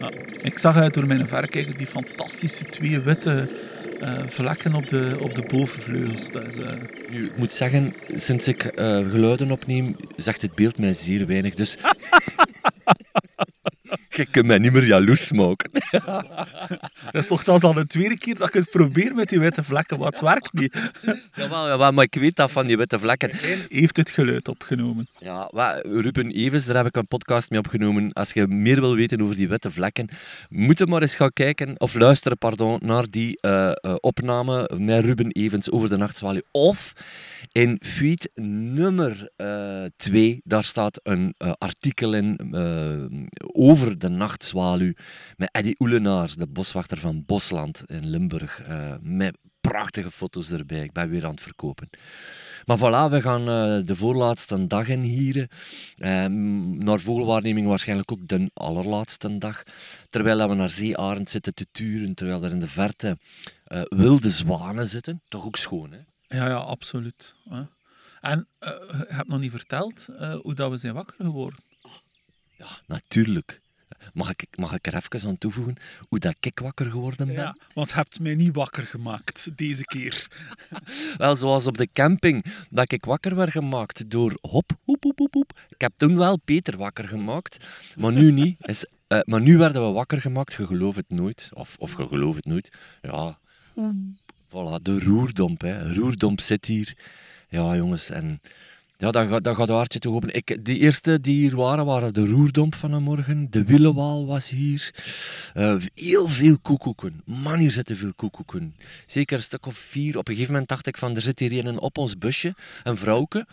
[0.00, 0.10] Ja.
[0.42, 3.48] Ik zag uit door mijn verrekijker die fantastische twee witte
[4.00, 6.30] eh, vlekken op de, op de bovenvleugels.
[6.30, 6.72] Dat is, eh,
[7.10, 11.54] Nu, ik moet zeggen, sinds ik eh, geluiden opneem, zegt het beeld mij zeer weinig.
[11.54, 11.76] Dus
[14.20, 15.70] je kunt mij niet meer jaloers maken.
[17.12, 19.98] dat is nogthans al de tweede keer dat ik het probeer met die witte vlekken,
[19.98, 20.92] maar het werkt niet.
[21.36, 23.30] Jawel, jawel, maar ik weet dat van die witte vlekken.
[23.68, 25.06] Heeft het geluid opgenomen.
[25.18, 28.12] Ja, wa- Ruben Evers, daar heb ik een podcast mee opgenomen.
[28.12, 30.08] Als je meer wil weten over die witte vlekken,
[30.48, 35.04] moet je maar eens gaan kijken, of luisteren, pardon, naar die eh, eh, opname met
[35.04, 36.40] Ruben Evans over de nachtzwaluw.
[36.50, 36.92] Of
[37.52, 39.28] in feed nummer
[39.96, 43.18] 2, daar staat een eh, artikel in eh,
[43.52, 44.92] over de nachtzwaluw
[45.36, 50.82] met Eddie Oelenaars, de boswachter van Bosland in Limburg, eh, met prachtige foto's erbij.
[50.82, 51.90] Ik ben weer aan het verkopen.
[52.64, 55.50] Maar voilà, we gaan eh, de voorlaatste dag in hier.
[56.84, 59.62] naar vogelwaarneming waarschijnlijk ook de allerlaatste dag.
[60.08, 63.18] Terwijl we naar zeearend zitten te turen, terwijl er in de verte
[63.64, 65.22] eh, wilde zwanen zitten.
[65.28, 65.98] Toch ook schoon, hè?
[66.36, 67.34] Ja, ja, absoluut.
[67.48, 67.62] hè.
[68.20, 71.58] En eh, je hebt nog niet verteld eh, hoe dat we zijn wakker geworden.
[72.56, 73.60] Ja, natuurlijk.
[74.12, 75.76] Mag ik, mag ik er even aan toevoegen
[76.08, 77.36] hoe dat ik wakker geworden ben?
[77.36, 80.28] Ja, want je hebt mij niet wakker gemaakt deze keer.
[81.18, 85.34] Wel, zoals op de camping, dat ik wakker werd gemaakt door hop, hoep, hoep, hoep,
[85.34, 85.60] hoep.
[85.68, 88.56] Ik heb toen wel Peter wakker gemaakt, maar nu niet.
[88.60, 91.50] Is, eh, maar nu werden we wakker gemaakt, je gelooft het nooit.
[91.52, 92.72] Of, of je gelooft het nooit.
[93.02, 93.38] Ja,
[94.48, 95.94] voilà, de roerdomp, hè.
[95.94, 96.96] Roerdomp zit hier.
[97.48, 98.40] Ja, jongens, en...
[99.00, 100.34] Ja, dan, gaat- dan gaat de hartje toch open.
[100.34, 103.46] Ik, de eerste die hier waren, waren de roerdomp van de morgen.
[103.50, 104.94] De willewaal was hier.
[105.54, 107.22] Eh, heel veel koekoeken.
[107.24, 108.74] Man, hier zitten veel koekoeken.
[109.06, 110.18] Zeker een stuk of vier.
[110.18, 112.54] Op een gegeven moment dacht ik van, er zit hier een op ons busje.
[112.82, 113.46] Een vrouwke.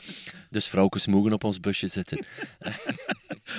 [0.50, 2.26] Dus vrouwkes mogen op ons busje zitten.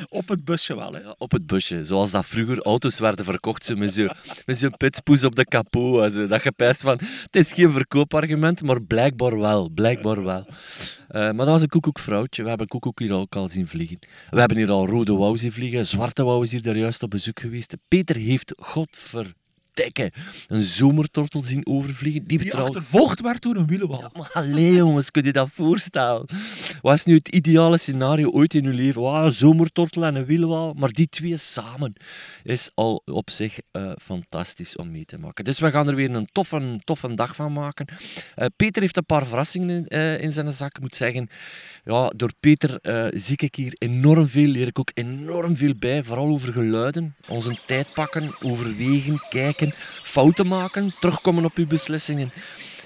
[0.08, 1.00] Op het busje wel, hè.
[1.00, 1.84] Ja, op het busje.
[1.84, 3.64] Zoals dat vroeger auto's werden verkocht.
[3.64, 4.10] Zo met zo'n
[4.46, 6.12] met zo'n pitspoes op de kapot.
[6.12, 6.26] Zo.
[6.26, 9.68] Dat je pijst van, het is geen verkoopargument, maar blijkbaar wel.
[9.68, 10.46] Blijkbaar wel.
[11.08, 12.42] Eh, maar dat was een koekoekvrouwtje.
[12.42, 13.98] We hebben koekoek hier ook al zien vliegen.
[14.30, 15.86] We hebben hier al rode wouw zien vliegen.
[15.86, 17.76] Zwarte wouw is hier daar juist op bezoek geweest.
[17.88, 19.34] Peter heeft, godver
[20.46, 22.24] een zomertortel zien overvliegen.
[22.24, 24.00] Die, die achtervolgd werd door een wielenwal.
[24.00, 26.26] Ja, maar allee jongens, kun je dat voorstellen?
[26.82, 29.00] Wat is nu het ideale scenario ooit in uw leven?
[29.00, 30.74] Wow, een zomertortel en een wielenwal.
[30.74, 31.92] Maar die twee samen
[32.42, 35.44] is al op zich uh, fantastisch om mee te maken.
[35.44, 37.86] Dus we gaan er weer een toffe, toffe dag van maken.
[38.36, 40.76] Uh, Peter heeft een paar verrassingen in, uh, in zijn zak.
[40.76, 41.28] Ik moet zeggen,
[41.84, 42.78] ja, door Peter
[43.14, 46.02] zie ik hier enorm veel, leer ik ook enorm veel bij.
[46.02, 47.14] Vooral over geluiden.
[47.28, 49.67] Onze tijd pakken, overwegen, kijken
[50.02, 52.32] fouten maken, terugkomen op uw beslissingen.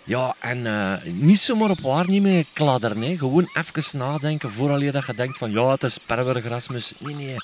[0.04, 3.02] Ja, en uh, niet zomaar op waarnemingen kladderen.
[3.02, 3.16] Hè.
[3.16, 6.92] Gewoon even nadenken vooraleer dat je denkt van ja, het is perwer Erasmus.
[6.98, 7.36] Nee, nee,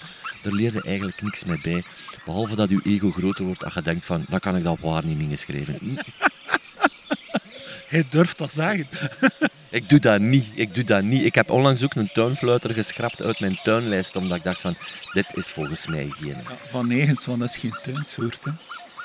[0.42, 1.84] daar leer je eigenlijk niks mee bij.
[2.24, 4.80] Behalve dat je ego groter wordt als je denkt van, dan kan ik dat op
[4.80, 5.78] waarnemingen schrijven.
[7.88, 8.88] Hij durft dat zeggen.
[9.70, 10.50] ik doe dat niet.
[10.54, 11.24] Ik doe dat niet.
[11.24, 14.76] Ik heb onlangs ook een tuinfluiter geschrapt uit mijn tuinlijst, omdat ik dacht van,
[15.12, 16.28] dit is volgens mij geen...
[16.28, 18.44] Ja, van negens, want dat is geen tuinsoort.
[18.44, 18.50] Hè.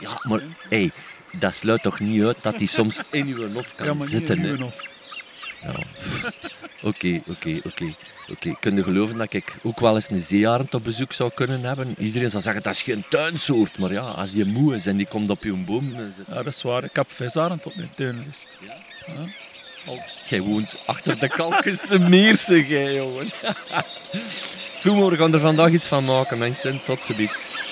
[0.03, 0.91] Ja, maar hey,
[1.39, 4.37] dat sluit toch niet uit dat hij soms in uw hof kan ja, maar zitten.
[4.37, 4.81] in uw hof.
[5.61, 5.83] Ja.
[6.81, 7.95] Oké, oké, oké.
[8.29, 11.63] Oké, kun je geloven dat ik ook wel eens een zeearend op bezoek zou kunnen
[11.63, 11.95] hebben?
[11.97, 13.77] Iedereen zou zeggen, dat is geen tuinsoort.
[13.77, 16.25] Maar ja, als die moe is en die komt op je boom zitten...
[16.27, 16.83] Ja, dat is waar.
[16.83, 18.57] Ik heb visarend op mijn tuinlijst.
[18.59, 18.75] Ja?
[19.05, 20.03] ja?
[20.27, 23.29] Jij woont achter de Kalkense Meersen, jij, jongen.
[24.83, 26.81] Goed, we gaan er vandaag iets van maken, mensen.
[26.85, 27.19] Tot ziens.
[27.19, 27.62] Het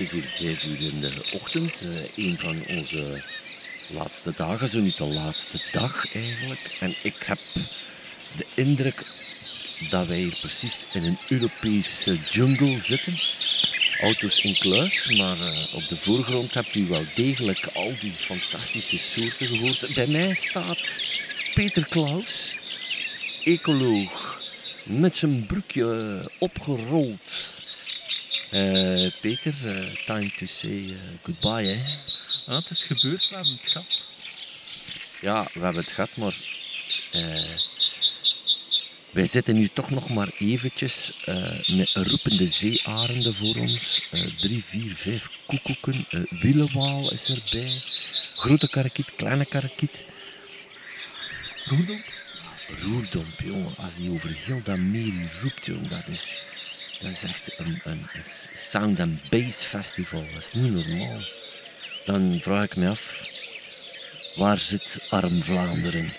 [0.00, 1.82] is hier vijf uur in de ochtend.
[1.82, 3.22] Uh, een van onze
[3.88, 6.76] laatste dagen, zo niet de laatste dag eigenlijk.
[6.80, 7.38] En ik heb
[8.36, 9.04] de indruk
[9.90, 13.20] dat wij hier precies in een Europese jungle zitten.
[14.00, 18.98] Auto's in kluis, maar uh, op de voorgrond hebt u wel degelijk al die fantastische
[18.98, 19.94] soorten gehoord.
[19.94, 21.02] Bij mij staat
[21.54, 22.56] Peter Klaus,
[23.44, 24.42] ecoloog,
[24.84, 27.39] met zijn broekje opgerold
[28.52, 31.66] uh, Peter, uh, time to say uh, goodbye.
[31.66, 31.80] Hè?
[32.46, 34.08] Ah, het is gebeurd, we hebben het gehad.
[35.20, 36.36] Ja, we hebben het gehad, maar
[39.10, 41.12] wij zitten hier toch nog maar eventjes
[41.66, 44.02] met roepende zeearenden voor ons.
[44.34, 46.06] drie, vier, vijf koekoeken.
[46.30, 47.82] wielenwaal is erbij.
[48.32, 50.04] Grote karakiet, kleine karakiet.
[51.64, 52.04] Roerdomp?
[52.82, 53.76] Roerdomp, jongen.
[53.76, 56.40] Als die over heel dat meer roept, jongen, dat is...
[57.00, 58.06] Dat is echt een, een,
[58.52, 60.24] sound and bass festival.
[60.32, 61.20] Dat is niet normaal.
[62.04, 63.26] Dan vraag ik me af,
[64.36, 66.12] waar zit arm Vlaanderen?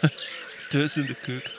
[0.68, 1.52] Thuis in de keuken.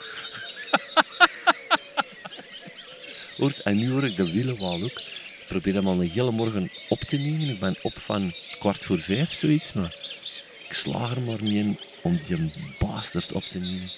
[3.38, 4.98] Hoort, en nu hoor ik de wielenwaal ook.
[4.98, 7.48] Ik probeer hem al een hele morgen op te nemen.
[7.48, 9.72] Ik ben op van kwart voor vijf, zoiets.
[9.72, 9.96] Maar
[10.68, 13.90] ik slaag er maar niet in om die bastard op te nemen.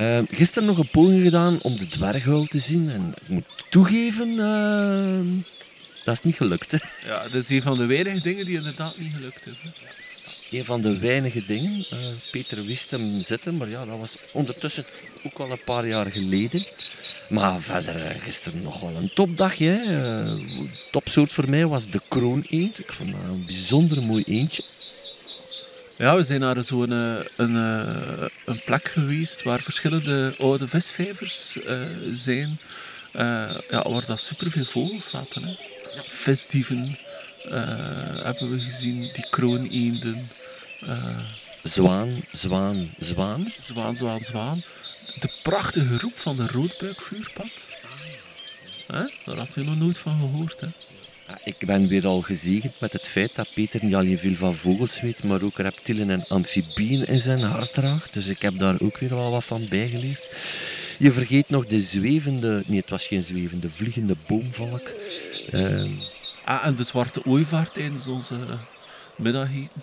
[0.00, 2.90] Uh, gisteren nog een poging gedaan om de dwerghuil te zien.
[2.90, 5.44] En ik moet toegeven, uh,
[6.04, 6.72] dat is niet gelukt.
[6.72, 6.78] Hè.
[7.06, 9.60] Ja, dat is een van de weinige dingen die inderdaad niet gelukt is.
[9.62, 9.70] Hè.
[10.58, 11.86] Een van de weinige dingen.
[11.92, 11.98] Uh,
[12.30, 14.84] Peter wist hem zitten, maar ja, dat was ondertussen
[15.22, 16.66] ook al een paar jaar geleden.
[17.28, 19.68] Maar verder, eh, gisteren nog wel een topdagje.
[19.68, 20.24] Hè.
[20.90, 22.78] topsoort voor mij was de kroon eend.
[22.78, 24.62] Ik vond dat een bijzonder mooi eendje.
[25.98, 31.56] Ja, we zijn naar zo'n een, een, eh, een plek geweest waar verschillende oude visvijvers
[31.56, 31.80] uh,
[32.10, 32.60] zijn.
[33.16, 35.42] Uh, ja, waar dat superveel vogels zaten.
[35.42, 35.48] Hè.
[35.94, 36.02] Ja.
[36.04, 36.98] Visdieven
[38.22, 40.28] hebben we gezien, die krooneenden.
[41.62, 43.52] zwaan, zwaan, zwaan.
[43.60, 44.62] Zwaan, zwaan, zwaan.
[45.18, 47.68] De prachtige roep van de roodbuikvuurpad.
[49.24, 50.60] Daar had je nog nooit van gehoord.
[50.60, 50.68] Hè.
[51.44, 55.00] Ik ben weer al gezegend met het feit dat Peter niet alleen veel van vogels
[55.00, 58.14] weet, maar ook reptielen en amfibieën in zijn hart draagt.
[58.14, 60.30] Dus ik heb daar ook weer wel wat van bijgeleerd.
[60.98, 64.90] Je vergeet nog de zwevende, nee het was geen zwevende, vliegende boomvalk.
[65.52, 65.90] Uh,
[66.44, 68.34] ah, en de zwarte ooievaar tijdens onze
[69.16, 69.82] middageten.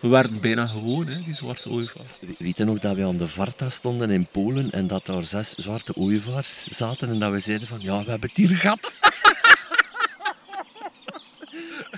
[0.00, 2.08] We werden bijna gewoon, hè, die zwarte ooievaars.
[2.38, 5.50] Weet je nog dat wij aan de Varta stonden in Polen en dat daar zes
[5.50, 8.94] zwarte ooievaars zaten en dat we zeiden van, ja, we hebben het hier gehad.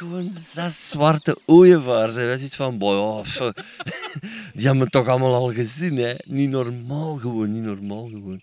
[0.03, 2.15] Gewoon zes zwarte ooievaars.
[2.15, 3.25] Hij was iets van, boy,
[4.55, 5.97] die hebben we toch allemaal al gezien.
[5.97, 6.15] Hè?
[6.25, 8.43] Niet normaal gewoon, niet normaal gewoon.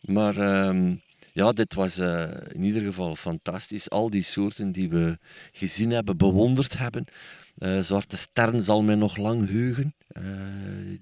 [0.00, 0.94] Maar ehm,
[1.32, 3.90] ja, dit was uh, in ieder geval fantastisch.
[3.90, 5.18] Al die soorten die we
[5.52, 7.04] gezien hebben, bewonderd hebben.
[7.58, 10.22] Eh, Zwarte Stern zal mij nog lang heugen, eh,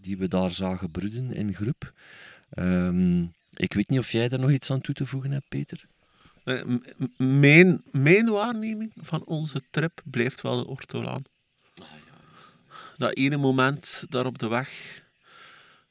[0.01, 1.93] die we daar zagen broeden in groep.
[2.51, 3.23] Ehm,
[3.55, 5.85] ik weet niet of jij daar nog iets aan toe te voegen hebt, Peter?
[6.45, 6.63] Eh,
[7.17, 11.23] Mijn, mijn waarneming van onze trip blijft wel de Ortolaan.
[12.97, 15.03] Dat ene moment daar op de weg,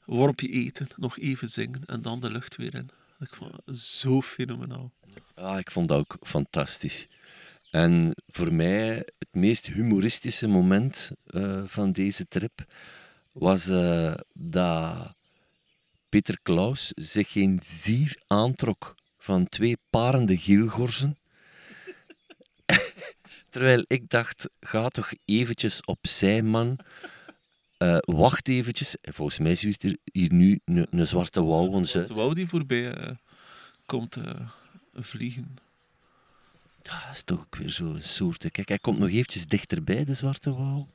[0.04, 2.90] worpje eten, nog even zingen en dan de lucht weer in.
[3.18, 4.92] Ik vond het zo fenomenaal.
[5.36, 7.08] Ja, ik vond dat ook fantastisch.
[7.70, 12.64] En voor mij het meest humoristische moment eh, van deze trip
[13.32, 15.14] was eh, dat
[16.08, 21.16] Peter Klaus zich geen zier aantrok van twee parende gielgorzen.
[23.50, 26.78] Terwijl ik dacht, ga toch eventjes opzij, man.
[27.76, 28.96] Eh, wacht eventjes.
[29.00, 32.08] En Volgens mij zwiert er hier nu een, zwarte wouw ons uit.
[32.08, 33.16] De wou die voorbij eh,
[33.86, 34.48] komt eh,
[34.92, 35.56] vliegen.
[36.82, 38.50] Ja, dat is toch ook weer zo'n soort.
[38.50, 40.88] Kijk, hij komt nog eventjes dichterbij, de zwarte wouw.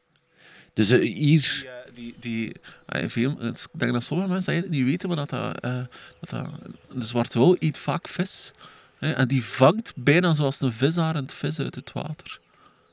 [0.77, 1.65] Dus eh, hier...
[1.93, 2.53] Die, eh, die,
[2.99, 5.81] die, veel, ik denk dat sommige mensen eigenlijk niet weten, maar dat, dat, eh,
[6.19, 6.49] dat, dat
[6.93, 8.51] de zwarte wouw eet vaak vis.
[8.97, 12.39] Hè, en die vangt bijna zoals een visarend vis uit het water.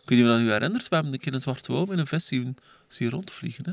[0.05, 2.27] Of je dat je herinnert, we hebben een keer een zwarte wouw met een vis
[2.27, 2.57] zien,
[2.89, 3.65] zien rondvliegen.
[3.65, 3.73] Hè.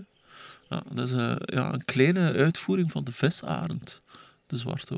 [0.75, 4.01] Ja, dat is ja, een kleine uitvoering van de visarend,
[4.47, 4.97] de zwarte.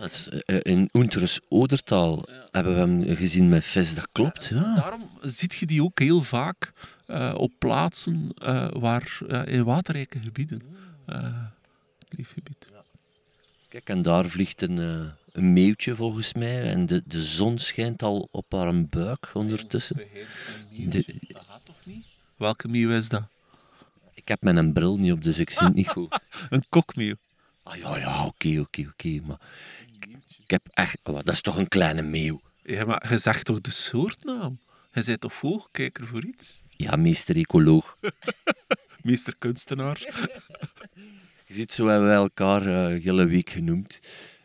[0.00, 4.44] Dat is, eh, in Unteres Odertaal hebben we hem gezien met vis, dat klopt.
[4.44, 4.74] Ja.
[4.74, 6.72] Daarom ziet je die ook heel vaak
[7.06, 10.60] eh, op plaatsen eh, waar, eh, in waterrijke gebieden.
[11.04, 12.68] het leefgebied.
[13.68, 14.78] Kijk, en daar vliegt een,
[15.32, 16.62] een meeuwtje volgens mij.
[16.72, 19.96] En de, de zon schijnt al op haar buik ondertussen.
[19.96, 22.04] De- Dat gaat toch niet?
[22.36, 23.22] Welke meeuw is dat?
[24.14, 26.20] Ik heb mijn bril niet op, dus ik zie het niet goed.
[26.50, 27.14] Een kokmeeuw.
[27.62, 29.20] Ah ja, ja, oké, oké, oké.
[29.26, 29.40] Maar
[30.42, 30.98] ik heb echt...
[31.02, 32.40] oh, dat is toch een kleine meeuw?
[32.62, 34.58] Ja, maar je zegt toch de soortnaam?
[34.92, 36.62] Je bent toch vogelkijker voor iets?
[36.76, 37.96] Ja, meester ecoloog.
[39.02, 39.98] Meester kunstenaar.
[41.46, 44.00] Je ziet, zo hebben wij elkaar eh hele week genoemd.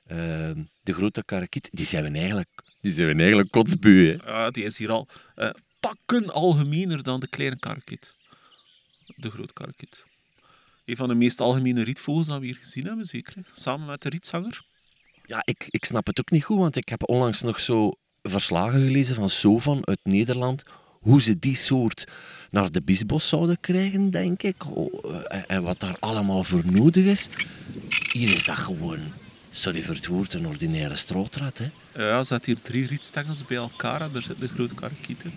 [0.05, 0.51] Eh,
[0.83, 2.49] de grote karakiet, die zijn we eigenlijk,
[2.81, 4.31] die zijn we eigenlijk kotsbeu, hè.
[4.31, 5.49] Ja, die is hier al eh,
[5.79, 8.15] pakken algemener dan de kleine karkiet.
[9.15, 10.05] De grote karkiet.
[10.85, 13.35] Een van de meest algemene rietvogels dat we hier gezien hebben, zeker.
[13.35, 13.41] hè?
[13.51, 14.65] Samen met de rietzanger.
[15.25, 18.81] Ja, ik, ik snap het ook niet goed, want ik heb onlangs nog zo verslagen
[18.81, 20.63] gelezen van Sovan uit Nederland.
[20.99, 22.05] Hoe ze die soort
[22.51, 24.75] naar de biesbos zouden krijgen, denk ik.
[24.77, 27.27] Oh, eh, en wat daar allemaal voor nodig is.
[28.11, 28.99] Hier is dat gewoon,
[29.51, 31.57] sorry voor het woord, een ordinaire strootrat.
[31.57, 31.69] Hè.
[32.03, 35.33] Ja, er hier drie rietstengels bij elkaar en daar zit de grote karkiet in.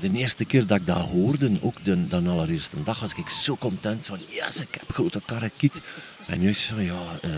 [0.00, 3.56] De eerste keer dat ik dat hoorde, ook de, de allereerste dag, was ik zo
[3.56, 5.80] content van, yes, ik heb grote karakiet.
[6.26, 7.30] En nu is het van, ja, eh,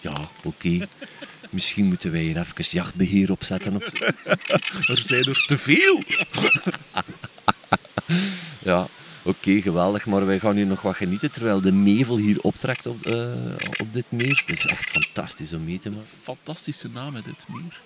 [0.00, 0.88] ja, oké.
[1.50, 3.76] Misschien moeten wij hier even jachtbeheer opzetten.
[3.76, 3.92] Of...
[4.88, 6.02] Er zijn er te veel.
[8.58, 8.86] Ja,
[9.22, 10.06] oké, geweldig.
[10.06, 13.92] Maar wij gaan hier nog wat genieten terwijl de nevel hier optrekt op, eh, op
[13.92, 14.42] dit meer.
[14.46, 16.06] Het is echt fantastisch om mee te maken.
[16.22, 17.80] Fantastische naam dit meer.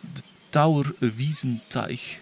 [0.00, 2.20] De Tower Wiesenteich.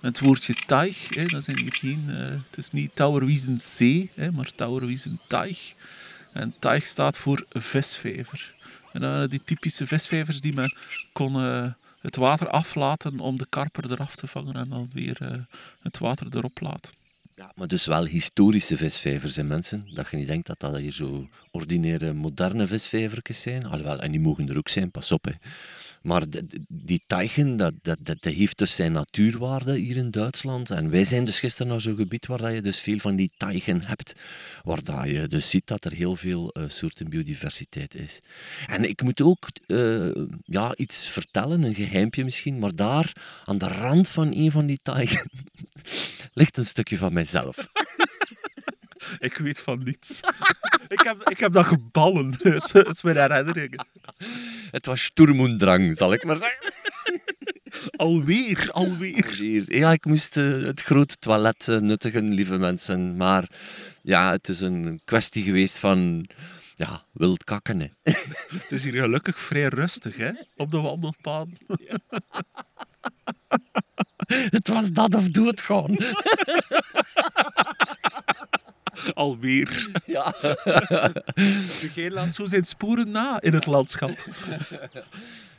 [0.00, 2.04] Het woordje teich, hè, dat zijn hier geen...
[2.08, 2.16] eh,
[2.50, 5.74] het is niet Tower Wiesenzee, hè, maar Tower Wiesenteich.
[6.32, 8.54] En teich staat voor visvijver.
[8.92, 10.76] En dat waren die typische visvijvers die men
[11.12, 15.38] kon eh, het water aflaten om de karper eraf te vangen en dan weer eh,
[15.82, 17.01] het water erop laten.
[17.34, 19.90] Ja, maar dus wel historische visvijvers, hè, mensen.
[19.94, 23.66] Dat je niet denkt dat dat hier zo ordinaire, moderne visvijvertjes zijn.
[23.66, 25.24] Alhoewel, en die mogen er ook zijn, pas op.
[25.24, 25.32] Hè.
[26.02, 26.22] Maar
[26.68, 30.70] die teichen, dat, dat, dat, heeft dus zijn natuurwaarde hier in Duitsland.
[30.70, 33.30] En wij zijn dus gisteren naar zo'n gebied waar dat je dus veel van die
[33.36, 34.12] teichen hebt.
[34.62, 38.20] Waar dat je dus ziet dat er heel veel eh, soorten biodiversiteit is.
[38.66, 40.10] En ik moet ook eh,
[40.44, 42.58] ja, iets vertellen, een geheimpje misschien.
[42.58, 43.12] Maar daar,
[43.44, 45.30] aan de rand van een van die teichen,
[46.34, 47.12] ligt een stukje van
[49.18, 50.20] Ik weet van niets.
[50.96, 53.86] ik, heb, ik heb dat geballen uit, uit mijn herinneringen.
[54.70, 56.72] Het was Sturm und Drang, zal ik maar zeggen.
[57.96, 59.74] Alweer, alweer.
[59.74, 63.16] Ja, ik moest eh, het grote toilet eh, nuttigen, lieve mensen.
[63.16, 63.48] Maar
[64.02, 66.28] ja, het is een kwestie geweest van
[66.74, 67.80] ja, wild kakken.
[67.80, 68.12] Hè.
[68.48, 70.30] Het is hier gelukkig vrij rustig, hè?
[70.56, 71.48] Op de wandelpad.
[74.56, 75.96] Het was dat of doodgaan.
[79.14, 79.88] Alweer.
[80.06, 80.34] Ja.
[81.94, 84.10] Jij laat zo zijn sporen na in het landschap.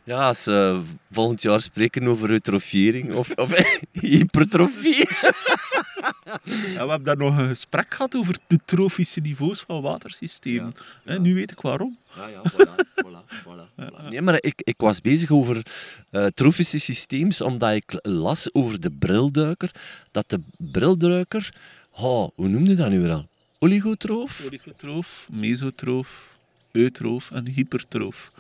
[0.03, 0.81] ja, als we
[1.11, 5.07] volgend jaar spreken over eutrofiering of, of hypertrofie.
[6.73, 10.73] Ja, we hebben daar nog een gesprek gehad over de trofische niveaus van watersystemen.
[11.03, 11.97] Hè, Nu weet ik waarom.
[12.15, 12.75] Ja, ja, voilà,
[13.05, 14.09] voilà, voilà, voilà.
[14.09, 15.65] Nee, maar ik, ik was bezig over
[16.09, 19.71] eh trofische systeems, omdat ik las over de brilduiker,
[20.11, 21.53] dat de brilduiker,
[21.91, 23.27] oh, hoe noemde je dat nu weer al?
[23.59, 24.45] Oligotroof?
[24.45, 26.35] Oligotroof, mesotroof,
[26.71, 28.31] eutroof en hypertroof.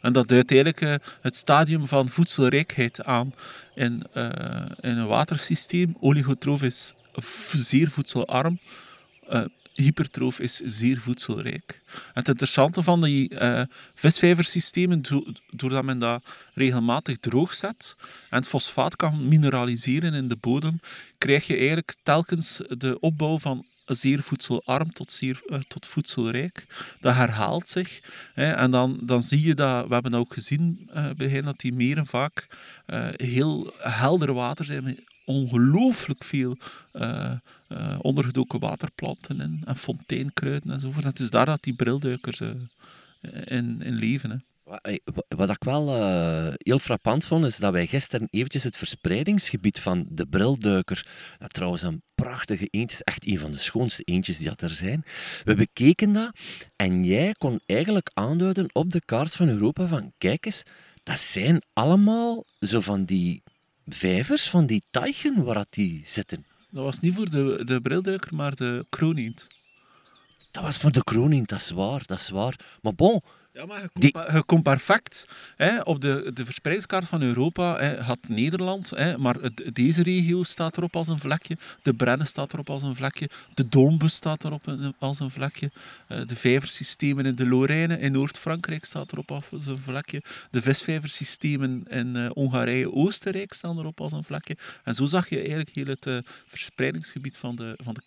[0.00, 3.34] En dat duidt eigenlijk eh, het stadium van voedselrijkheid aan
[3.74, 4.28] in, eh,
[4.80, 5.96] in een watersysteem.
[6.00, 6.92] Oligotroof is
[7.52, 8.58] zeer voedselarm.
[9.28, 9.44] Eh,
[9.74, 11.80] hypertroof is zeer voedselrijk.
[12.12, 13.62] Het interessante van die eh
[13.94, 16.22] visvijversystemen, do- doordat men dat
[16.54, 17.96] regelmatig droog zet
[18.30, 20.80] en het fosfaat kan mineraliseren in de bodem,
[21.18, 26.66] krijg je eigenlijk telkens de opbouw van zeer voedselarm tot, eh, tot voedselrijk.
[27.00, 28.00] Dat herhaalt zich.
[28.34, 32.06] Hè, en dan, dan zie je dat, we hebben ook gezien hen, dat die meren
[32.06, 32.46] vaak
[33.16, 36.56] heel helder water zijn ongelooflijk veel
[36.92, 37.32] eh,
[37.68, 41.04] eh, ondergedoken waterplanten in, en fonteinkruiden enzovoort.
[41.04, 42.50] Het is daar dat die brilduikers eh,
[43.44, 44.30] in, in leven.
[44.30, 44.36] Hè.
[44.62, 45.94] Wa- wa- Wat ik wel
[46.56, 51.06] heel frappant vond, is dat wij gisteren eventjes het verspreidingsgebied van de brilduiker,
[51.38, 55.04] dat trouwens een prachtige eend is, echt een van de schoonste eendjes die er zijn,
[55.44, 56.36] we bekeken dat
[56.76, 60.62] en jij kon eigenlijk aanduiden op de kaart van Europa van, kijk eens,
[61.02, 63.42] dat zijn allemaal zo van die
[63.86, 66.46] vijvers, van die teichen waar die zitten.
[66.70, 69.46] Dat was niet voor de, de brilduiker, maar de kroonient.
[70.50, 72.78] Dat was voor de kroning, dat is waar, dat is waar.
[72.82, 73.22] Maar bon,
[73.54, 75.24] Ja, maar je komt, Die- pa- je komt perfect
[75.56, 77.76] hè, op de, de verspreidingskaart van Europa.
[77.78, 81.56] Hè, had Nederland, hè, maar het- deze regio staat erop als een vlekje.
[81.82, 83.28] De Brenne staat erop als een vlekje.
[83.54, 85.70] De Doonbus staat erop als een vlekje.
[86.08, 90.22] Eh, de vijversystemen in de Lorraine in Noord-Frankrijk staat erop als een vlekje.
[90.50, 94.56] De visvijversystemen in eh, Hongarije-Oostenrijk staan erop als een vlekje.
[94.84, 96.16] En zo zag je eigenlijk heel het eh,
[96.46, 98.00] verspreidingsgebied van de, van de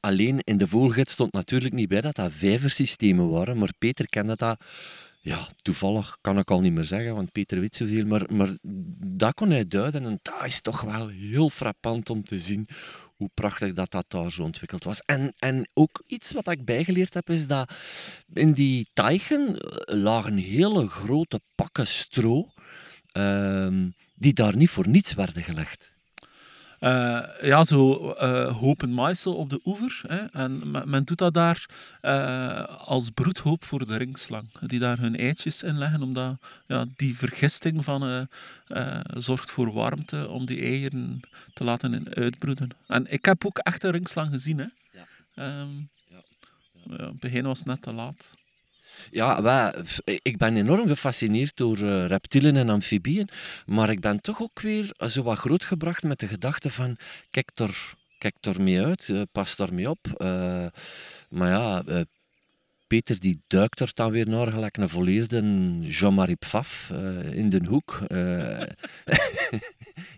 [0.00, 4.32] Alleen in de vogelgids stond natuurlijk niet bij dat dat vijversystemen waren, maar Peter kende
[4.38, 4.60] dat.
[5.20, 8.48] Ja, toevallig kan ik al niet meer zeggen, want Peter weet zoveel, maar, maar
[9.06, 12.68] dat kon hij duiden en dat is toch wel heel frappant om te zien
[13.16, 15.00] hoe prachtig dat, dat daar zo ontwikkeld was.
[15.00, 17.74] En, en ook iets wat ik bijgeleerd heb, is dat
[18.32, 22.52] in die teichen eh, lagen hele grote pakken stro,
[23.12, 25.93] ehm, die daar niet voor niets werden gelegd.
[26.84, 30.00] Eh, ja, zo eh, hopen maaisel op de oever.
[30.06, 30.16] Hè.
[30.24, 31.66] En men, men doet dat daar
[32.00, 34.48] eh, als broedhoop voor de ringslang.
[34.60, 36.36] Die daar hun eitjes in leggen, omdat
[36.66, 38.28] ja, die vergisting van,
[39.16, 41.20] zorgt voor warmte om die eieren
[41.52, 42.68] te laten in- uitbroeden.
[42.86, 44.58] En ik heb ook echt een ringslang gezien.
[44.58, 44.66] Hè.
[44.92, 45.06] Ja.
[45.34, 45.70] Ehm,
[46.08, 46.22] Ja.
[46.96, 48.34] ja, het begin was net te laat.
[49.10, 49.74] Ja, wij,
[50.22, 53.28] ik ben enorm gefascineerd door eh, reptielen en amfibieën,
[53.66, 56.96] maar ik ben toch ook weer zo wat grootgebracht met de gedachte van,
[57.30, 60.06] kijk er, kijk er mee uit, eh, pas er mee op.
[60.16, 60.66] Eh,
[61.28, 61.82] maar ja,
[62.86, 65.42] Peter die duikt er dan weer naar, gelijk een volleerde
[65.80, 66.90] Jean-Marie Pfaff
[67.30, 68.00] in de hoek,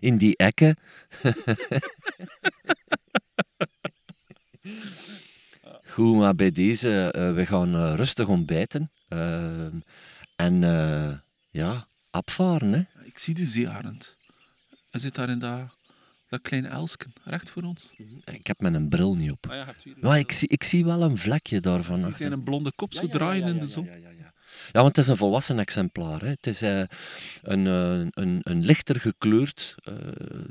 [0.09, 0.75] in die ekken.
[5.97, 8.91] Goed, maar bij deze, eh, we gaan eh, rustig ontbijten.
[9.07, 9.65] eh,
[10.35, 11.17] en eh,
[11.49, 13.03] ja, abvaren, hè.
[13.03, 14.17] Ik zie de zeearend.
[14.89, 15.77] Hij zit daar in dat,
[16.27, 17.93] dat kleine elsken, recht voor ons.
[18.25, 19.47] Ik heb mijn bril niet op.
[19.49, 21.99] Ah, ja, hebt u hier Maar ik zie, ik zie wel een vlekje daarvan.
[21.99, 23.89] Zie zijn een blonde kop zo draaien in de zon.
[24.71, 26.21] Ja, want het is een volwassen exemplaar.
[26.21, 26.27] Hè.
[26.27, 26.81] Het is eh,
[27.41, 29.75] een, eh, een, een lichter gekleurd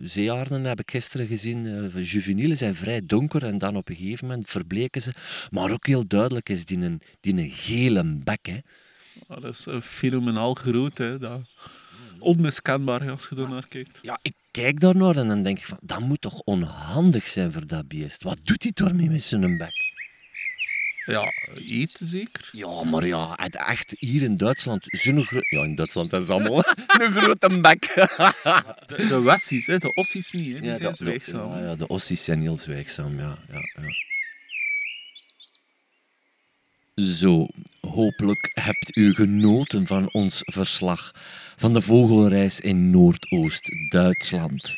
[0.03, 1.67] zeearden, heb ik gisteren gezien.
[1.67, 5.13] Eh, juvenielen zijn vrij donker en dan op een gegeven moment verbleken ze.
[5.51, 8.47] Maar ook heel duidelijk is die een, die een gele bek.
[8.47, 8.59] Hè.
[9.29, 10.99] Ah, dat is fenomenaal groot.
[10.99, 11.41] Hè, dat.
[12.19, 13.99] Onmiskenbaar als je er naar kijkt.
[14.03, 17.67] Ja, ik kijk daarnaar en dan denk ik van, dat moet toch onhandig zijn voor
[17.67, 18.23] dat beest.
[18.23, 19.96] Wat doet hij daarmee met zijn bek?
[21.07, 21.33] Ja,
[21.67, 22.49] eten zeker.
[22.53, 25.47] Ja, maar ja, het echt hier in Duitsland, zo'n groot...
[25.51, 26.65] Ja, in Duitsland is het allemaal
[27.01, 27.81] een grote bek.
[28.87, 30.53] De, de Wessies, hè, de Ossies niet.
[30.55, 31.51] Hè, die Ja, zijn de- zwijgzaam.
[31.59, 33.39] Ja, ja, de ossies zijn heel zwijgzaam, ja.
[33.53, 33.95] ja, ja.
[37.05, 37.47] Zo,
[37.81, 41.13] hopelijk hebt u genoten van ons verslag
[41.57, 44.77] van de vogelreis in Noordoost-Duitsland.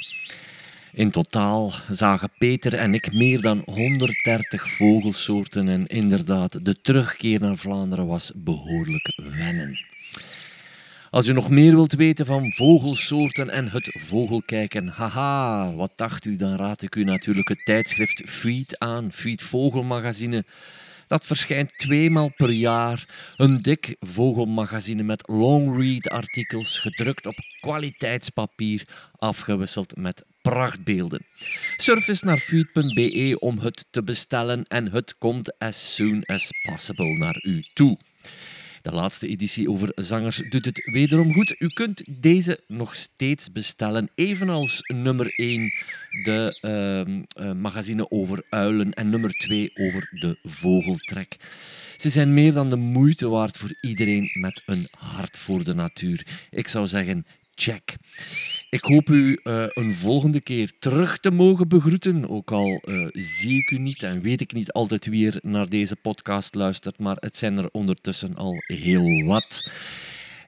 [0.98, 7.56] In totaal zagen Peter en ik meer dan 130 vogelsoorten en inderdaad, de terugkeer naar
[7.56, 9.78] Vlaanderen was behoorlijk wennen.
[11.10, 16.36] Als u nog meer wilt weten van vogelsoorten en het vogelkijken, haha, wat dacht u?
[16.36, 20.44] Dan raad ik u natuurlijk het tijdschrift Feed aan, Feed Vogelmagazine.
[21.08, 23.08] Dat verschijnt tweemaal per jaar.
[23.36, 31.26] Een dik vogelmagazine met long-read artikels, gedrukt op kwaliteitspapier, afgewisseld met prachtbeelden.
[31.76, 37.16] Surf eens naar feed.be om het te bestellen en het komt as soon as possible
[37.16, 38.00] naar u toe.
[38.88, 41.54] De laatste editie over zangers doet het wederom goed.
[41.58, 45.72] U kunt deze nog steeds bestellen, evenals nummer 1,
[46.22, 46.58] de
[47.40, 51.36] uh, magazine over uilen, en nummer 2 over de vogeltrek.
[51.96, 56.26] Ze zijn meer dan de moeite waard voor iedereen met een hart voor de natuur.
[56.50, 57.96] Ik zou zeggen, check.
[58.70, 62.28] Ik hoop u uh, een volgende keer terug te mogen begroeten.
[62.28, 65.68] Ook al uh, zie ik u niet en weet ik niet altijd wie er naar
[65.68, 69.70] deze podcast luistert, maar het zijn er ondertussen al heel wat.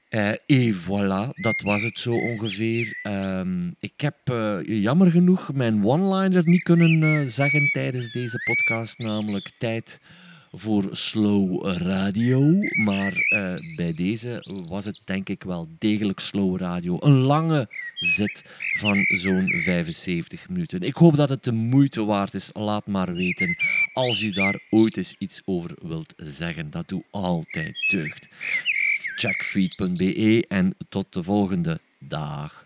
[0.09, 2.99] Uh, voilà, dat was het zo ongeveer.
[3.03, 3.41] Uh,
[3.79, 4.17] ik heb
[4.65, 9.99] jammer genoeg mijn one-liner niet kunnen zeggen tijdens deze podcast, namelijk tijd
[10.51, 12.57] voor slow radio.
[12.83, 16.97] Maar uh, bij deze was het denk ik wel degelijk slow radio.
[16.99, 18.43] Een lange zit
[18.77, 20.81] van zo'n 75 minuten.
[20.81, 22.49] Ik hoop dat het de moeite waard is.
[22.53, 23.55] Laat maar weten
[23.93, 26.71] als u daar ooit eens iets over wilt zeggen.
[26.71, 28.27] Dat doe altijd deugd.
[29.15, 32.60] Check feed.be en tot de volgende dag.